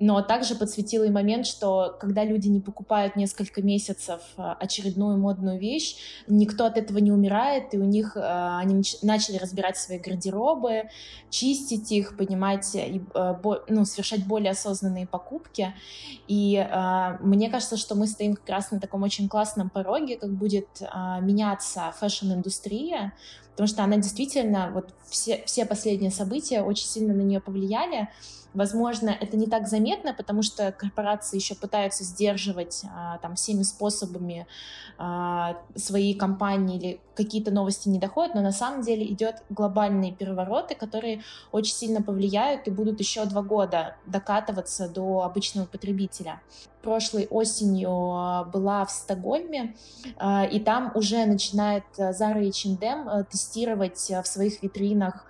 Но 0.00 0.22
также 0.22 0.54
подсветил 0.54 1.04
и 1.04 1.10
момент, 1.10 1.46
что 1.46 1.94
когда 2.00 2.24
люди 2.24 2.48
не 2.48 2.60
покупают 2.60 3.16
несколько 3.16 3.60
месяцев 3.60 4.22
э, 4.38 4.54
очередную 4.58 5.18
модную 5.18 5.58
вещь, 5.60 5.96
никто 6.26 6.64
от 6.64 6.78
этого 6.78 6.98
не 6.98 7.12
умирает, 7.12 7.74
и 7.74 7.78
у 7.78 7.84
них 7.84 8.16
э, 8.16 8.20
они 8.20 8.82
начали 9.02 9.36
разбирать 9.36 9.76
свои 9.76 9.98
гардеробы, 9.98 10.88
чистить 11.28 11.92
их, 11.92 12.16
понимать, 12.16 12.74
и, 12.74 13.02
э, 13.14 13.34
ну, 13.68 13.84
совершать 13.84 14.26
более 14.26 14.52
осознанные 14.52 15.06
покупки. 15.06 15.74
И 16.26 16.66
мне 17.20 17.50
кажется, 17.50 17.76
что 17.76 17.94
мы 17.94 18.06
стоим 18.06 18.34
как 18.34 18.48
раз 18.48 18.70
на 18.70 18.80
таком 18.80 19.02
очень 19.02 19.28
классном 19.28 19.68
пороге, 19.68 20.16
как 20.16 20.30
будет 20.40 20.82
меняться 21.20 21.92
фэшн-индустрия, 22.00 23.12
потому 23.50 23.68
что 23.68 23.84
она 23.84 23.96
действительно, 23.96 24.70
вот 24.72 24.94
все, 25.08 25.42
все 25.44 25.66
последние 25.66 26.10
события 26.10 26.62
очень 26.62 26.86
сильно 26.86 27.14
на 27.14 27.20
нее 27.20 27.40
повлияли, 27.40 28.08
Возможно, 28.52 29.10
это 29.10 29.36
не 29.36 29.46
так 29.46 29.68
заметно, 29.68 30.12
потому 30.12 30.42
что 30.42 30.72
корпорации 30.72 31.36
еще 31.36 31.54
пытаются 31.54 32.02
сдерживать 32.02 32.82
а, 32.92 33.18
там 33.18 33.36
всеми 33.36 33.62
способами 33.62 34.46
а, 34.98 35.56
свои 35.76 36.14
компании 36.14 36.76
или 36.78 37.00
какие-то 37.14 37.52
новости 37.52 37.88
не 37.88 38.00
доходят, 38.00 38.34
но 38.34 38.40
на 38.40 38.50
самом 38.50 38.82
деле 38.82 39.06
идет 39.06 39.44
глобальные 39.50 40.12
перевороты, 40.12 40.74
которые 40.74 41.22
очень 41.52 41.74
сильно 41.74 42.02
повлияют 42.02 42.66
и 42.66 42.72
будут 42.72 42.98
еще 42.98 43.24
два 43.24 43.42
года 43.42 43.96
докатываться 44.06 44.88
до 44.88 45.22
обычного 45.22 45.66
потребителя. 45.66 46.40
Прошлой 46.82 47.28
осенью 47.28 47.90
а, 47.92 48.44
была 48.44 48.84
в 48.84 48.90
Стокгольме, 48.90 49.76
а, 50.16 50.44
и 50.44 50.58
там 50.58 50.90
уже 50.96 51.24
начинает 51.24 51.84
Zara 51.96 52.42
и 52.42 52.48
H&M 52.48 53.24
тестировать 53.26 53.98
в 53.98 54.24
своих 54.26 54.60
витринах 54.62 55.24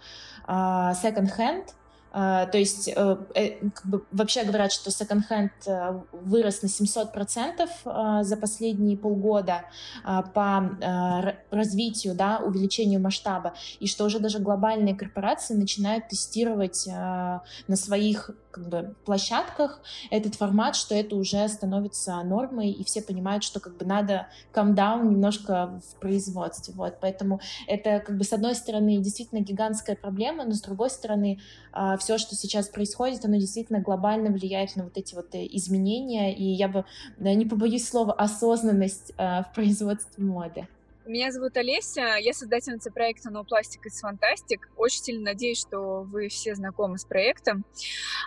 second-hand, 0.48 1.68
Uh, 1.68 1.79
то 2.12 2.50
есть, 2.54 2.88
uh, 2.88 3.70
как 3.70 3.86
бы, 3.86 4.04
вообще 4.10 4.42
говорят, 4.42 4.72
что 4.72 4.90
секонд-хенд 4.90 5.52
uh, 5.66 6.02
вырос 6.12 6.62
на 6.62 6.66
700% 6.66 7.68
uh, 7.84 8.24
за 8.24 8.36
последние 8.36 8.96
полгода 8.96 9.62
uh, 10.04 10.28
по 10.32 11.40
развитию, 11.50 12.14
да, 12.14 12.38
увеличению 12.38 13.00
масштаба, 13.00 13.54
и 13.78 13.86
что 13.86 14.04
уже 14.04 14.18
даже 14.18 14.40
глобальные 14.40 14.96
корпорации 14.96 15.54
начинают 15.54 16.08
тестировать 16.08 16.86
на 16.86 17.42
своих 17.74 18.30
как 18.50 18.68
бы, 18.68 18.94
площадках 19.04 19.80
этот 20.10 20.34
формат, 20.34 20.76
что 20.76 20.94
это 20.94 21.16
уже 21.16 21.46
становится 21.48 22.22
нормой, 22.22 22.70
и 22.70 22.84
все 22.84 23.02
понимают, 23.02 23.44
что 23.44 23.60
как 23.60 23.76
бы 23.76 23.84
надо 23.84 24.28
down 24.54 25.10
немножко 25.10 25.80
в 25.90 26.00
производстве. 26.00 26.74
Вот. 26.74 26.98
Поэтому 27.00 27.40
это 27.66 28.00
как 28.00 28.16
бы 28.16 28.24
с 28.24 28.32
одной 28.32 28.54
стороны 28.54 28.98
действительно 28.98 29.40
гигантская 29.40 29.96
проблема, 29.96 30.44
но 30.44 30.52
с 30.52 30.60
другой 30.60 30.90
стороны 30.90 31.40
а, 31.72 31.96
все, 31.96 32.18
что 32.18 32.34
сейчас 32.34 32.68
происходит, 32.68 33.24
оно 33.24 33.36
действительно 33.36 33.80
глобально 33.80 34.30
влияет 34.30 34.76
на 34.76 34.84
вот 34.84 34.96
эти 34.96 35.14
вот 35.14 35.34
э, 35.34 35.46
изменения, 35.50 36.34
и 36.34 36.44
я 36.44 36.68
бы 36.68 36.84
не 37.18 37.46
побоюсь 37.46 37.88
слова 37.88 38.12
осознанность 38.12 39.12
а, 39.16 39.44
в 39.44 39.52
производстве 39.52 40.24
моды. 40.24 40.68
Меня 41.10 41.32
зовут 41.32 41.56
Олеся, 41.56 42.18
я 42.20 42.32
создательница 42.32 42.92
проекта 42.92 43.30
No 43.30 43.42
Plastic 43.42 43.80
is 43.84 44.00
Fantastic. 44.00 44.60
Очень 44.76 45.02
сильно 45.02 45.32
надеюсь, 45.32 45.58
что 45.58 46.02
вы 46.04 46.28
все 46.28 46.54
знакомы 46.54 46.98
с 46.98 47.04
проектом. 47.04 47.64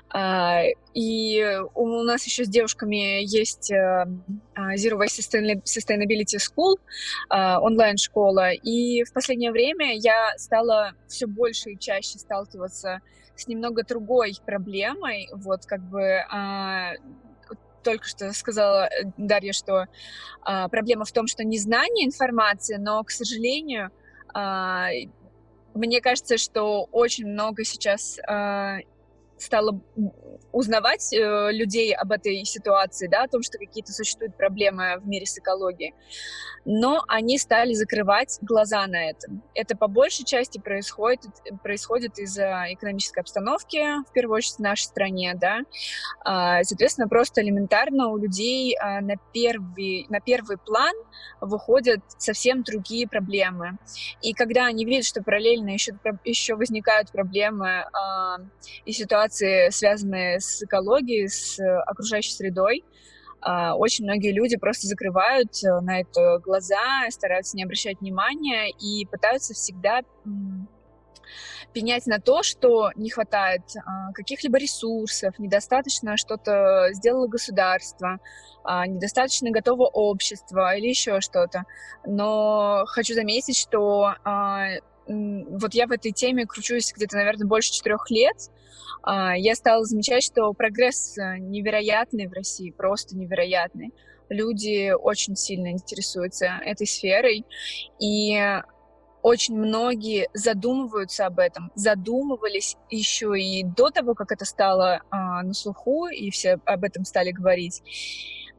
А, 0.09 0.63
и 0.93 1.61
у 1.75 2.03
нас 2.03 2.25
еще 2.25 2.43
с 2.43 2.49
девушками 2.49 3.23
есть 3.23 3.71
э, 3.71 4.05
а, 4.53 4.75
Zero 4.75 4.99
Waste 4.99 5.63
Sustainability 5.63 6.39
School, 6.39 6.75
а, 7.29 7.61
онлайн-школа. 7.61 8.51
И 8.51 9.05
в 9.05 9.13
последнее 9.13 9.53
время 9.53 9.95
я 9.97 10.37
стала 10.37 10.91
все 11.07 11.25
больше 11.25 11.71
и 11.71 11.79
чаще 11.79 12.19
сталкиваться 12.19 12.99
с 13.37 13.47
немного 13.47 13.83
другой 13.85 14.35
проблемой, 14.45 15.29
вот 15.31 15.65
как 15.65 15.79
бы 15.89 16.19
только 17.83 18.07
что 18.07 18.33
сказала 18.33 18.85
э, 18.87 19.11
Дарья, 19.17 19.53
что 19.53 19.87
а, 20.41 20.67
проблема 20.69 21.05
в 21.05 21.11
том, 21.11 21.27
что 21.27 21.43
незнание 21.43 22.05
информации, 22.05 22.77
но, 22.77 23.03
к 23.03 23.11
сожалению, 23.11 23.91
а, 24.33 24.89
мне 25.73 26.01
кажется, 26.01 26.37
что 26.37 26.87
очень 26.91 27.27
много 27.27 27.63
сейчас 27.63 28.19
а, 28.27 28.77
стало 29.43 29.81
узнавать 30.51 31.13
э, 31.13 31.51
людей 31.51 31.93
об 31.93 32.11
этой 32.11 32.43
ситуации, 32.45 33.07
да, 33.07 33.23
о 33.23 33.27
том, 33.27 33.41
что 33.41 33.57
какие-то 33.57 33.91
существуют 33.91 34.37
проблемы 34.37 34.99
в 34.99 35.07
мире 35.07 35.25
с 35.25 35.37
экологией, 35.37 35.93
но 36.65 37.03
они 37.07 37.37
стали 37.37 37.73
закрывать 37.73 38.37
глаза 38.41 38.85
на 38.87 39.09
это. 39.09 39.27
Это 39.53 39.75
по 39.75 39.87
большей 39.87 40.25
части 40.25 40.59
происходит, 40.59 41.21
происходит 41.61 42.19
из-за 42.19 42.65
экономической 42.69 43.19
обстановки, 43.19 43.79
в 44.07 44.13
первую 44.13 44.37
очередь 44.37 44.55
в 44.57 44.59
нашей 44.59 44.83
стране, 44.83 45.33
да. 45.35 45.59
А, 46.23 46.63
соответственно, 46.63 47.07
просто 47.07 47.41
элементарно 47.41 48.09
у 48.09 48.17
людей 48.17 48.75
а, 48.79 49.01
на 49.01 49.15
первый, 49.33 50.05
на 50.09 50.19
первый 50.21 50.57
план 50.57 50.93
выходят 51.41 52.01
совсем 52.17 52.63
другие 52.63 53.07
проблемы. 53.07 53.77
И 54.21 54.33
когда 54.33 54.65
они 54.65 54.85
видят, 54.85 55.05
что 55.05 55.23
параллельно 55.23 55.69
еще, 55.69 55.93
еще 56.23 56.55
возникают 56.55 57.11
проблемы 57.11 57.85
а, 57.93 58.37
и 58.85 58.91
ситуации, 58.91 59.69
связанные 59.69 60.39
с 60.39 60.63
экологией, 60.63 61.27
с 61.27 61.59
э, 61.59 61.63
окружающей 61.85 62.31
средой. 62.31 62.83
А, 63.41 63.75
очень 63.75 64.05
многие 64.05 64.31
люди 64.31 64.55
просто 64.55 64.87
закрывают 64.87 65.51
э, 65.63 65.81
на 65.81 65.99
это 66.01 66.39
глаза, 66.39 67.09
стараются 67.09 67.57
не 67.57 67.63
обращать 67.63 67.99
внимания 67.99 68.69
и 68.69 69.05
пытаются 69.05 69.53
всегда 69.53 70.01
пенять 71.73 72.05
на 72.05 72.19
то, 72.19 72.43
что 72.43 72.91
не 72.95 73.09
хватает 73.09 73.61
а, 73.75 74.11
каких-либо 74.13 74.57
ресурсов, 74.57 75.37
недостаточно 75.39 76.17
что-то 76.17 76.89
сделало 76.91 77.27
государство, 77.27 78.19
а, 78.63 78.87
недостаточно 78.87 79.51
готово 79.51 79.83
общество 79.83 80.75
или 80.75 80.87
еще 80.87 81.19
что-то. 81.21 81.63
Но 82.05 82.83
хочу 82.87 83.13
заметить, 83.13 83.57
что 83.57 84.13
вот 85.05 85.73
я 85.73 85.87
в 85.87 85.91
этой 85.91 86.11
теме 86.11 86.45
кручусь 86.45 86.93
где-то, 86.95 87.17
наверное, 87.17 87.45
больше 87.45 87.73
четырех 87.73 88.09
лет. 88.09 88.37
А, 89.01 89.35
я 89.35 89.55
стала 89.55 89.83
замечать, 89.83 90.23
что 90.23 90.53
прогресс 90.53 91.17
э, 91.17 91.37
невероятный 91.37 92.27
в 92.27 92.33
России, 92.33 92.71
просто 92.71 93.17
невероятный. 93.17 93.91
Люди 94.29 94.91
очень 94.91 95.35
сильно 95.35 95.71
интересуются 95.71 96.59
этой 96.63 96.87
сферой, 96.87 97.45
и 97.99 98.61
очень 99.23 99.57
многие 99.57 100.29
задумываются 100.33 101.25
об 101.25 101.39
этом, 101.39 101.71
задумывались 101.75 102.75
еще 102.89 103.39
и 103.39 103.63
до 103.63 103.89
того, 103.89 104.13
как 104.13 104.31
это 104.31 104.45
стало 104.45 105.01
а, 105.09 105.41
на 105.41 105.53
слуху, 105.53 106.07
и 106.07 106.29
все 106.29 106.59
об 106.65 106.83
этом 106.83 107.05
стали 107.05 107.31
говорить, 107.31 107.81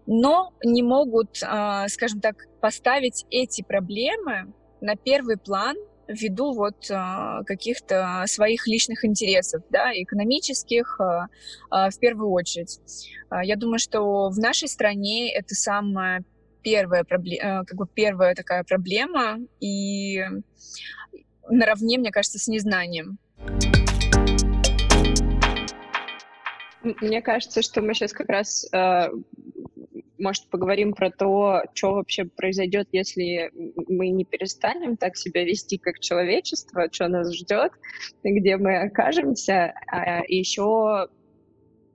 но 0.06 0.52
не 0.64 0.82
могут, 0.82 1.38
а, 1.44 1.86
скажем 1.88 2.20
так, 2.20 2.46
поставить 2.60 3.26
эти 3.30 3.62
проблемы 3.62 4.52
на 4.80 4.96
первый 4.96 5.36
план 5.36 5.76
ввиду 6.08 6.52
вот 6.52 6.90
а, 6.90 7.42
каких-то 7.44 8.24
своих 8.26 8.66
личных 8.66 9.04
интересов, 9.04 9.62
да, 9.70 9.92
экономических 9.92 11.00
а, 11.00 11.26
а, 11.70 11.90
в 11.90 11.98
первую 11.98 12.30
очередь. 12.30 12.80
Я 13.42 13.56
думаю, 13.56 13.78
что 13.78 14.28
в 14.28 14.38
нашей 14.38 14.68
стране 14.68 15.34
это 15.34 15.54
самая 15.54 16.24
первая 16.64 17.04
проблема, 17.04 17.64
как 17.64 17.76
бы 17.76 17.86
первая 17.86 18.34
такая 18.34 18.64
проблема, 18.64 19.38
и 19.60 20.24
наравне, 21.48 21.98
мне 21.98 22.10
кажется, 22.10 22.38
с 22.38 22.48
незнанием. 22.48 23.18
Мне 26.82 27.22
кажется, 27.22 27.62
что 27.62 27.80
мы 27.82 27.94
сейчас 27.94 28.12
как 28.12 28.28
раз 28.28 28.68
может, 30.16 30.48
поговорим 30.48 30.94
про 30.94 31.10
то, 31.10 31.62
что 31.74 31.94
вообще 31.94 32.24
произойдет, 32.24 32.88
если 32.92 33.50
мы 33.52 34.08
не 34.10 34.24
перестанем 34.24 34.96
так 34.96 35.16
себя 35.16 35.44
вести, 35.44 35.76
как 35.76 35.98
человечество, 35.98 36.88
что 36.90 37.08
нас 37.08 37.34
ждет, 37.34 37.72
где 38.22 38.56
мы 38.56 38.76
окажемся, 38.82 39.74
а 39.86 40.22
еще 40.28 41.08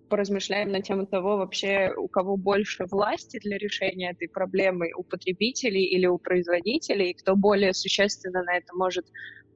поразмышляем 0.10 0.72
на 0.72 0.82
тему 0.82 1.06
того, 1.06 1.38
вообще 1.38 1.94
у 1.96 2.08
кого 2.08 2.36
больше 2.36 2.86
власти 2.86 3.40
для 3.40 3.58
решения 3.58 4.12
этой 4.12 4.28
проблемы, 4.28 4.92
у 4.98 5.04
потребителей 5.04 5.84
или 5.84 6.08
у 6.08 6.18
производителей, 6.18 7.14
кто 7.14 7.36
более 7.36 7.74
существенно 7.74 8.44
на 8.44 8.58
это 8.58 8.76
может 8.76 9.06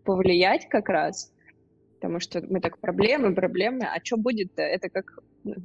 повлиять 0.05 0.69
как 0.69 0.89
раз. 0.89 1.33
Потому 1.95 2.19
что 2.19 2.41
мы 2.41 2.59
так 2.59 2.79
проблемы, 2.79 3.33
проблемы, 3.33 3.85
а 3.85 3.99
что 4.03 4.17
будет-то? 4.17 4.61
Это 4.61 4.89
как 4.89 5.19
ну, 5.43 5.55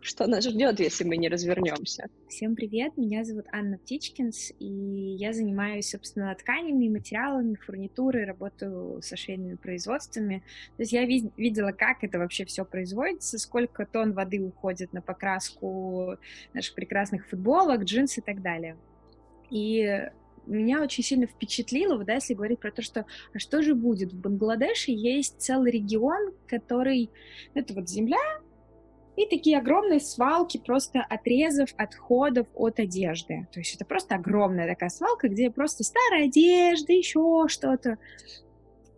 что 0.00 0.26
нас 0.26 0.44
ждет, 0.44 0.80
если 0.80 1.04
мы 1.04 1.16
не 1.16 1.28
развернемся. 1.28 2.08
Всем 2.28 2.54
привет, 2.56 2.96
меня 2.96 3.22
зовут 3.24 3.46
Анна 3.52 3.76
Птичкинс, 3.78 4.52
и 4.58 4.64
я 4.64 5.32
занимаюсь, 5.32 5.90
собственно, 5.90 6.34
тканями, 6.34 6.88
материалами, 6.88 7.54
фурнитурой, 7.54 8.24
работаю 8.24 9.02
со 9.02 9.16
швейными 9.16 9.56
производствами. 9.56 10.42
То 10.76 10.82
есть 10.82 10.92
я 10.92 11.04
видела, 11.04 11.72
как 11.72 12.02
это 12.02 12.18
вообще 12.18 12.46
все 12.46 12.64
производится, 12.64 13.38
сколько 13.38 13.84
тонн 13.84 14.12
воды 14.12 14.40
уходит 14.40 14.92
на 14.92 15.02
покраску 15.02 16.16
наших 16.54 16.74
прекрасных 16.74 17.28
футболок, 17.28 17.84
джинс 17.84 18.16
и 18.16 18.22
так 18.22 18.40
далее. 18.40 18.76
И 19.50 20.08
меня 20.46 20.82
очень 20.82 21.04
сильно 21.04 21.26
впечатлило, 21.26 21.96
вот, 21.96 22.06
да, 22.06 22.14
если 22.14 22.34
говорить 22.34 22.58
про 22.58 22.72
то, 22.72 22.80
что 22.80 23.04
а 23.34 23.38
что 23.38 23.60
же 23.62 23.74
будет? 23.74 24.12
В 24.12 24.18
Бангладеше 24.18 24.92
есть 24.92 25.40
целый 25.40 25.70
регион, 25.70 26.32
который... 26.46 27.10
Это 27.52 27.74
вот 27.74 27.88
земля, 27.88 28.40
и 29.16 29.26
такие 29.26 29.58
огромные 29.58 30.00
свалки 30.00 30.58
просто 30.58 31.00
отрезов 31.00 31.70
отходов 31.76 32.46
от 32.54 32.78
одежды. 32.78 33.48
То 33.52 33.60
есть 33.60 33.74
это 33.74 33.84
просто 33.84 34.14
огромная 34.14 34.68
такая 34.68 34.88
свалка, 34.88 35.28
где 35.28 35.50
просто 35.50 35.84
старая 35.84 36.26
одежда, 36.26 36.92
еще 36.92 37.44
что-то. 37.48 37.98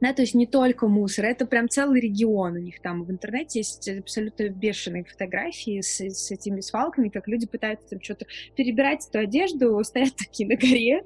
Да, 0.01 0.13
то 0.13 0.23
есть 0.23 0.35
не 0.35 0.49
только 0.49 0.89
мусор, 0.89 1.27
это 1.27 1.47
прям 1.47 1.69
целый 1.69 2.01
регион 2.01 2.55
у 2.55 2.59
них 2.59 2.83
там. 2.83 3.05
В 3.05 3.11
интернете 3.13 3.61
есть 3.61 3.89
абсолютно 3.89 4.49
бешеные 4.49 5.05
фотографии 5.05 5.81
с, 5.81 6.01
с 6.01 6.31
этими 6.33 6.61
свалками, 6.61 7.09
как 7.09 7.29
люди 7.29 7.47
пытаются 7.47 7.87
там 7.89 8.03
что-то 8.03 8.27
перебирать 8.57 9.07
эту 9.09 9.21
одежду, 9.21 9.83
стоят 9.85 10.17
такие 10.17 10.49
на 10.49 10.57
горе, 10.57 11.05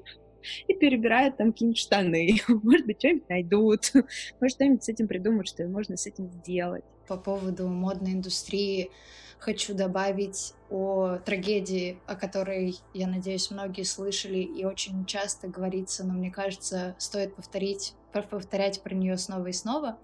и 0.67 0.73
перебирают 0.73 1.37
там 1.37 1.51
какие-нибудь 1.51 1.79
штаны. 1.79 2.37
Может 2.47 2.85
быть, 2.85 2.99
что-нибудь 2.99 3.29
найдут. 3.29 3.91
Может, 4.39 4.55
что-нибудь 4.55 4.83
с 4.83 4.89
этим 4.89 5.07
придумают, 5.07 5.47
что 5.47 5.67
можно 5.67 5.97
с 5.97 6.07
этим 6.07 6.29
сделать. 6.31 6.83
По 7.07 7.17
поводу 7.17 7.67
модной 7.67 8.13
индустрии 8.13 8.91
хочу 9.39 9.73
добавить 9.73 10.53
о 10.69 11.17
трагедии, 11.17 11.99
о 12.05 12.15
которой, 12.15 12.75
я 12.93 13.07
надеюсь, 13.07 13.51
многие 13.51 13.83
слышали 13.83 14.39
и 14.39 14.65
очень 14.65 15.05
часто 15.05 15.47
говорится, 15.47 16.05
но 16.05 16.13
мне 16.13 16.31
кажется, 16.31 16.95
стоит 16.97 17.35
повторить, 17.35 17.93
повторять 18.11 18.81
про 18.81 18.95
нее 18.95 19.17
снова 19.17 19.47
и 19.47 19.53
снова. 19.53 19.97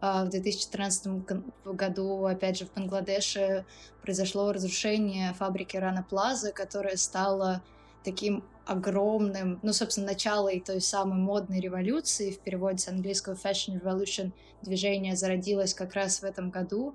А, 0.00 0.24
в 0.24 0.30
2014 0.30 1.26
году, 1.64 2.24
опять 2.24 2.58
же, 2.58 2.64
в 2.64 2.72
Бангладеше 2.72 3.66
произошло 4.02 4.50
разрушение 4.50 5.34
фабрики 5.34 5.76
Рана 5.76 6.02
Плаза, 6.02 6.52
которая 6.52 6.96
стала 6.96 7.62
таким 8.02 8.44
огромным, 8.70 9.58
ну, 9.62 9.72
собственно, 9.72 10.06
начало 10.06 10.48
и 10.48 10.60
той 10.60 10.80
самой 10.80 11.18
модной 11.18 11.58
революции, 11.58 12.30
в 12.30 12.38
переводе 12.38 12.78
с 12.78 12.86
английского 12.86 13.34
Fashion 13.34 13.82
Revolution, 13.82 14.32
движение 14.62 15.16
зародилось 15.16 15.74
как 15.74 15.94
раз 15.94 16.20
в 16.20 16.24
этом 16.24 16.50
году, 16.50 16.94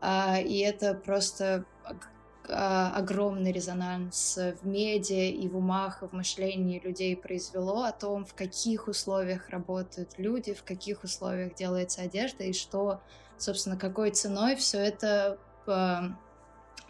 а, 0.00 0.40
и 0.40 0.58
это 0.60 0.94
просто 0.94 1.66
а, 2.48 2.92
огромный 2.96 3.52
резонанс 3.52 4.38
в 4.38 4.66
медиа 4.66 5.30
и 5.30 5.46
в 5.48 5.58
умах, 5.58 6.02
и 6.02 6.06
в 6.06 6.14
мышлении 6.14 6.80
людей 6.82 7.14
произвело 7.14 7.82
о 7.82 7.92
том, 7.92 8.24
в 8.24 8.32
каких 8.32 8.88
условиях 8.88 9.50
работают 9.50 10.14
люди, 10.16 10.54
в 10.54 10.64
каких 10.64 11.04
условиях 11.04 11.54
делается 11.54 12.00
одежда, 12.00 12.44
и 12.44 12.54
что, 12.54 13.02
собственно, 13.36 13.76
какой 13.76 14.12
ценой 14.12 14.56
все 14.56 14.78
это 14.78 15.38
а, 15.66 16.16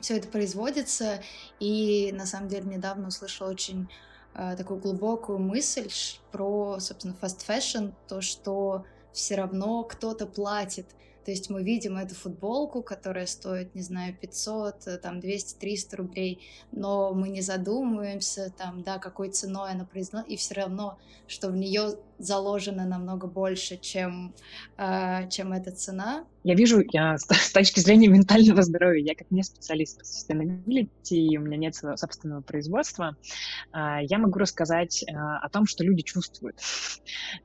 все 0.00 0.16
это 0.16 0.28
производится. 0.28 1.22
И 1.61 2.12
на 2.12 2.26
самом 2.26 2.48
деле 2.48 2.64
недавно 2.64 3.09
услышала 3.09 3.50
очень 3.50 3.88
э, 4.35 4.56
такую 4.56 4.80
глубокую 4.80 5.38
мысль 5.38 5.90
про, 6.32 6.78
собственно, 6.80 7.16
fast 7.20 7.46
fashion, 7.46 7.92
то, 8.09 8.20
что 8.20 8.85
все 9.12 9.37
равно 9.37 9.82
кто-то 9.85 10.26
платит 10.26 10.87
то 11.26 11.32
есть 11.32 11.50
мы 11.50 11.64
видим 11.64 11.96
эту 11.96 12.14
футболку, 12.14 12.85
которая 12.85 13.26
стоит, 13.26 13.74
не 13.74 13.82
знаю, 13.82 14.16
500, 14.16 14.87
э, 14.87 14.96
там 14.98 15.18
200-300 15.18 15.96
рублей, 15.96 16.40
но 16.70 17.12
мы 17.14 17.30
не 17.30 17.40
задумываемся, 17.40 18.52
там, 18.56 18.85
да, 18.85 18.98
какой 18.98 19.30
ценой 19.30 19.72
она 19.72 19.85
произведена, 19.85 20.24
и 20.28 20.37
все 20.37 20.54
равно, 20.54 21.00
что 21.26 21.48
в 21.48 21.56
нее 21.56 21.96
заложено 22.18 22.87
намного 22.87 23.26
больше, 23.26 23.76
чем, 23.76 24.35
э, 24.79 25.29
чем 25.29 25.52
эта 25.52 25.70
цена. 25.70 26.24
Я 26.44 26.55
вижу, 26.55 26.83
я 26.92 27.18
с, 27.18 27.26
точки 27.52 27.81
зрения 27.81 28.09
ментального 28.09 28.62
здоровья, 28.62 29.02
я 29.02 29.14
как 29.14 29.31
не 29.31 29.42
специалист 29.42 29.98
по 29.98 30.05
sustainability, 30.05 31.37
у 31.37 31.40
меня 31.40 31.57
нет 31.57 31.74
своего 31.74 31.96
собственного 31.96 32.40
производства, 32.40 33.16
э, 33.72 33.98
я 34.02 34.18
могу 34.18 34.38
рассказать 34.38 35.02
э, 35.02 35.12
о 35.14 35.48
том, 35.48 35.66
что 35.66 35.85
люди 35.85 36.02
чувствуют. 36.02 36.61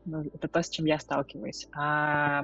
Ну, 0.05 0.21
это 0.21 0.47
то, 0.47 0.61
с 0.61 0.69
чем 0.69 0.85
я 0.85 0.99
сталкиваюсь. 0.99 1.67
А, 1.73 2.43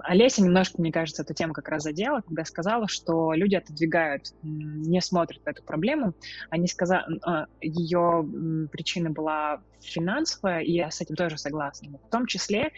Олеся 0.00 0.42
немножко, 0.42 0.80
мне 0.80 0.92
кажется, 0.92 1.22
эту 1.22 1.34
тему 1.34 1.52
как 1.52 1.68
раз 1.68 1.82
задела, 1.82 2.20
когда 2.20 2.44
сказала, 2.44 2.88
что 2.88 3.32
люди 3.32 3.54
отодвигают, 3.54 4.32
не 4.42 5.00
смотрят 5.00 5.44
на 5.44 5.50
эту 5.50 5.62
проблему. 5.62 6.14
Они 6.50 6.66
сказали, 6.66 7.04
э, 7.26 7.46
ее 7.60 8.68
причина 8.70 9.10
была 9.10 9.62
финансовая, 9.80 10.60
и 10.60 10.72
я 10.72 10.90
с 10.90 11.00
этим 11.00 11.16
тоже 11.16 11.38
согласна. 11.44 11.98
В 12.06 12.10
том 12.10 12.26
числе 12.26 12.70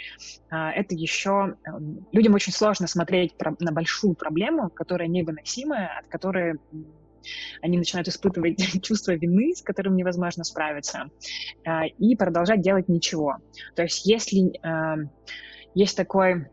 а, 0.51 0.73
это 0.73 0.95
еще 0.95 1.57
эм, 1.67 2.07
людям 2.13 2.35
очень 2.35 2.53
сложно 2.53 2.87
смотреть 2.87 3.33
на 3.61 3.73
большую 3.73 4.15
проблему, 4.15 4.71
которая 4.71 5.09
невыносимая, 5.09 5.99
от 5.99 6.07
которой 6.09 6.55
они 7.63 7.79
начинают 7.79 8.09
испытывать 8.09 8.59
чувство 8.83 9.13
вины, 9.13 9.55
с 9.55 9.63
которым 9.63 9.97
невозможно 9.97 10.45
справиться, 10.45 11.09
а, 11.67 11.87
и 11.87 12.17
продолжать 12.17 12.61
делать 12.61 12.89
ничего. 12.89 13.37
То 13.75 13.83
есть 13.83 14.07
если 14.07 14.53
эм, 14.63 15.11
есть 15.75 15.97
такой 15.97 16.49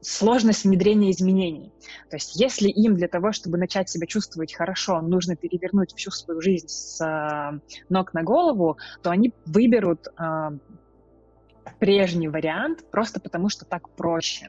сложность 0.00 0.64
внедрения 0.64 1.10
изменений. 1.10 1.72
То 2.10 2.16
есть 2.16 2.40
если 2.40 2.68
им 2.68 2.94
для 2.94 3.08
того, 3.08 3.32
чтобы 3.32 3.58
начать 3.58 3.88
себя 3.88 4.06
чувствовать 4.06 4.54
хорошо, 4.54 5.00
нужно 5.00 5.36
перевернуть 5.36 5.94
всю 5.94 6.10
свою 6.10 6.40
жизнь 6.40 6.68
с 6.68 7.00
э, 7.00 7.60
ног 7.88 8.14
на 8.14 8.22
голову, 8.22 8.78
то 9.02 9.10
они 9.10 9.32
выберут 9.46 10.08
э, 10.08 10.50
прежний 11.78 12.28
вариант 12.28 12.84
просто 12.90 13.20
потому, 13.20 13.48
что 13.48 13.64
так 13.64 13.88
проще. 13.90 14.48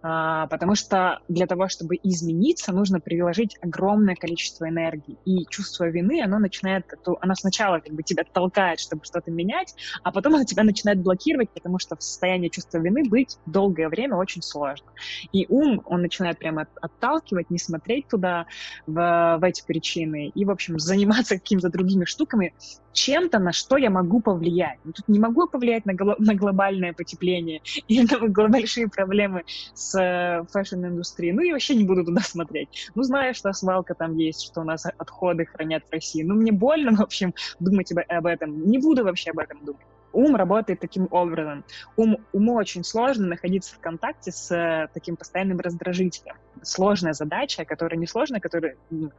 А, 0.00 0.46
потому 0.46 0.74
что 0.76 1.18
для 1.28 1.46
того, 1.46 1.68
чтобы 1.68 1.96
измениться, 2.02 2.72
нужно 2.72 3.00
приложить 3.00 3.56
огромное 3.60 4.14
количество 4.14 4.68
энергии. 4.68 5.18
И 5.24 5.44
чувство 5.50 5.88
вины, 5.88 6.22
оно 6.22 6.38
начинает, 6.38 6.84
оно 7.20 7.34
сначала 7.34 7.80
как 7.80 7.92
бы 7.92 8.02
тебя 8.02 8.22
толкает, 8.32 8.78
чтобы 8.78 9.02
что-то 9.04 9.30
менять, 9.30 9.74
а 10.04 10.12
потом 10.12 10.36
оно 10.36 10.44
тебя 10.44 10.62
начинает 10.62 11.02
блокировать, 11.02 11.48
потому 11.52 11.78
что 11.78 11.96
в 11.96 12.02
состоянии 12.02 12.48
чувства 12.48 12.78
вины 12.78 13.08
быть 13.08 13.38
долгое 13.44 13.88
время 13.88 14.16
очень 14.16 14.42
сложно. 14.42 14.92
И 15.32 15.46
ум, 15.48 15.82
он 15.84 16.02
начинает 16.02 16.38
прямо 16.38 16.66
отталкивать, 16.80 17.50
не 17.50 17.58
смотреть 17.58 18.06
туда, 18.08 18.46
в, 18.86 19.38
в 19.40 19.44
эти 19.44 19.64
причины, 19.66 20.28
и, 20.28 20.44
в 20.44 20.50
общем, 20.50 20.78
заниматься 20.78 21.34
какими-то 21.38 21.70
другими 21.70 22.04
штуками, 22.04 22.54
чем-то, 22.92 23.38
на 23.38 23.52
что 23.52 23.76
я 23.76 23.90
могу 23.90 24.20
повлиять. 24.20 24.78
Ну, 24.82 24.92
тут 24.92 25.06
не 25.08 25.18
могу 25.18 25.48
повлиять 25.48 25.86
на, 25.86 25.94
гло- 25.94 26.16
на 26.18 26.34
глобальное 26.34 26.92
потепление 26.92 27.60
или 27.86 28.06
на 28.10 28.48
большие 28.48 28.88
проблемы 28.88 29.42
с 29.74 29.87
э, 29.94 30.44
фэшн-индустрией. 30.50 31.32
Ну, 31.32 31.42
и 31.42 31.52
вообще 31.52 31.74
не 31.74 31.84
буду 31.84 32.04
туда 32.04 32.20
смотреть. 32.24 32.90
Ну, 32.94 33.02
знаю, 33.02 33.34
что 33.34 33.52
свалка 33.52 33.94
там 33.94 34.16
есть, 34.16 34.42
что 34.42 34.60
у 34.60 34.64
нас 34.64 34.86
отходы 34.86 35.46
хранят 35.46 35.84
в 35.88 35.92
России. 35.92 36.22
Ну, 36.22 36.34
мне 36.34 36.52
больно, 36.52 36.92
в 36.96 37.00
общем, 37.00 37.34
думать 37.58 37.92
об, 37.92 38.26
этом. 38.26 38.68
Не 38.70 38.78
буду 38.78 39.04
вообще 39.04 39.30
об 39.30 39.38
этом 39.38 39.64
думать. 39.64 39.82
Ум 40.12 40.36
работает 40.36 40.80
таким 40.80 41.06
образом. 41.10 41.64
Ум, 41.96 42.18
уму 42.32 42.54
очень 42.54 42.82
сложно 42.82 43.26
находиться 43.26 43.74
в 43.74 43.78
контакте 43.78 44.32
с 44.32 44.50
э, 44.50 44.88
таким 44.94 45.16
постоянным 45.16 45.60
раздражителем. 45.60 46.34
Сложная 46.62 47.12
задача, 47.12 47.64
которая 47.64 47.98
не 47.98 48.06
сложная, 48.06 48.40
которая 48.40 48.76
ну, 48.90 49.10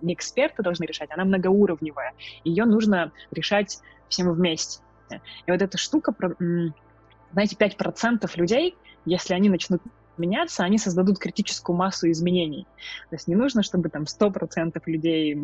не 0.00 0.14
эксперты 0.14 0.62
должны 0.62 0.84
решать, 0.84 1.10
она 1.10 1.24
многоуровневая. 1.24 2.12
Ее 2.44 2.64
нужно 2.64 3.12
решать 3.30 3.78
всем 4.08 4.32
вместе. 4.32 4.80
И 5.46 5.50
вот 5.50 5.62
эта 5.62 5.78
штука, 5.78 6.14
знаете, 7.32 7.56
5% 7.56 8.30
людей, 8.36 8.76
если 9.04 9.34
они 9.34 9.48
начнут 9.48 9.82
меняться, 10.18 10.64
они 10.64 10.78
создадут 10.78 11.18
критическую 11.18 11.76
массу 11.76 12.10
изменений. 12.10 12.66
То 13.10 13.16
есть 13.16 13.28
не 13.28 13.34
нужно, 13.34 13.62
чтобы 13.62 13.88
там 13.88 14.04
100% 14.04 14.80
людей 14.86 15.38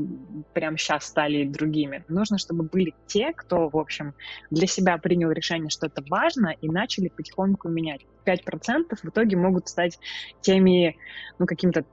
прямо 0.53 0.79
сейчас 0.79 1.05
стали 1.05 1.45
другими. 1.45 2.05
Нужно, 2.09 2.39
чтобы 2.39 2.65
были 2.65 2.95
те, 3.07 3.33
кто, 3.33 3.69
в 3.69 3.77
общем, 3.77 4.15
для 4.51 4.67
себя 4.67 4.99
принял 4.99 5.31
решение, 5.31 5.71
что 5.71 5.87
это 5.87 6.03
важно, 6.09 6.55
и 6.61 6.69
начали 6.69 7.09
потихоньку 7.09 7.69
менять. 7.69 8.03
5% 8.25 8.97
в 9.03 9.09
итоге 9.09 9.37
могут 9.37 9.69
стать 9.69 9.99
теми, 10.41 10.97
ну, 11.39 11.47
каким-то 11.47 11.85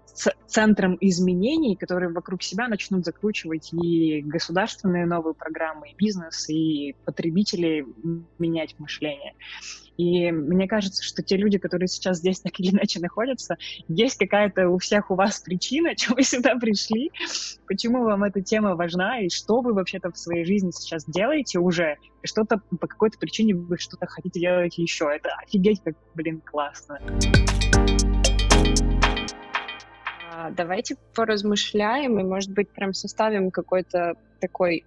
центром 0.48 0.98
изменений, 1.00 1.76
которые 1.76 2.12
вокруг 2.12 2.44
себя 2.44 2.68
начнут 2.68 3.06
закручивать 3.06 3.74
и 3.74 4.22
государственные 4.22 5.06
новые 5.06 5.34
программы, 5.34 5.90
и 5.90 5.96
бизнес, 5.96 6.50
и 6.50 6.96
потребители 7.06 7.86
менять 8.38 8.76
мышление. 8.80 9.34
И 10.02 10.32
мне 10.32 10.68
кажется, 10.68 11.04
что 11.04 11.22
те 11.22 11.38
люди, 11.38 11.60
которые 11.60 11.88
сейчас 11.88 12.18
здесь 12.18 12.40
так 12.40 12.60
или 12.60 12.72
иначе 12.72 13.00
находятся, 13.00 13.58
есть 13.88 14.18
какая-то 14.18 14.68
у 14.68 14.80
всех 14.80 15.12
у 15.12 15.16
вас 15.16 15.42
причина, 15.42 15.96
чего 15.96 16.16
вы 16.16 16.24
сюда 16.24 16.56
пришли, 16.56 17.12
почему 17.68 18.04
вам 18.04 18.24
эта 18.24 18.42
тема 18.42 18.76
важна, 18.76 19.20
и 19.20 19.30
что 19.30 19.62
вы 19.62 19.74
вообще-то 19.74 20.12
в 20.12 20.18
своей 20.18 20.44
жизни 20.44 20.72
сейчас 20.72 21.06
делаете 21.06 21.60
уже, 21.60 21.98
и 22.24 22.28
что-то 22.28 22.60
по 22.80 22.88
какой-то 22.88 23.20
причине 23.20 23.54
вы 23.54 23.78
что-то 23.78 24.08
хотите 24.08 24.40
делать 24.40 24.76
еще. 24.80 25.06
Это 25.06 25.30
офигеть 25.36 25.84
как, 25.84 25.94
блин, 26.16 26.42
классно. 26.42 27.00
А, 30.34 30.50
давайте 30.50 30.96
поразмышляем 31.14 32.20
и, 32.20 32.24
может 32.24 32.50
быть, 32.50 32.70
прям 32.70 32.96
составим 32.96 33.52
какой-то 33.52 34.16
такой 34.40 34.84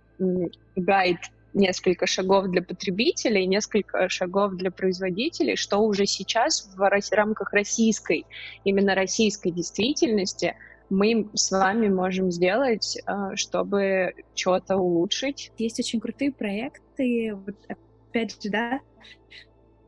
гайд 0.74 1.18
несколько 1.54 2.06
шагов 2.06 2.48
для 2.48 2.62
потребителей, 2.62 3.46
несколько 3.46 4.08
шагов 4.08 4.54
для 4.54 4.70
производителей, 4.70 5.56
что 5.56 5.78
уже 5.78 6.06
сейчас 6.06 6.70
в 6.76 7.12
рамках 7.12 7.52
российской, 7.52 8.26
именно 8.64 8.94
российской 8.94 9.50
действительности 9.50 10.56
мы 10.90 11.28
с 11.34 11.50
вами 11.50 11.88
можем 11.88 12.30
сделать, 12.30 12.98
э, 13.06 13.36
чтобы 13.36 14.14
что-то 14.34 14.76
улучшить. 14.76 15.50
Есть 15.56 15.78
очень 15.78 16.00
крутые 16.00 16.32
проекты, 16.32 17.34
вот 17.34 17.56
опять 17.68 18.42
же, 18.42 18.50
да, 18.50 18.80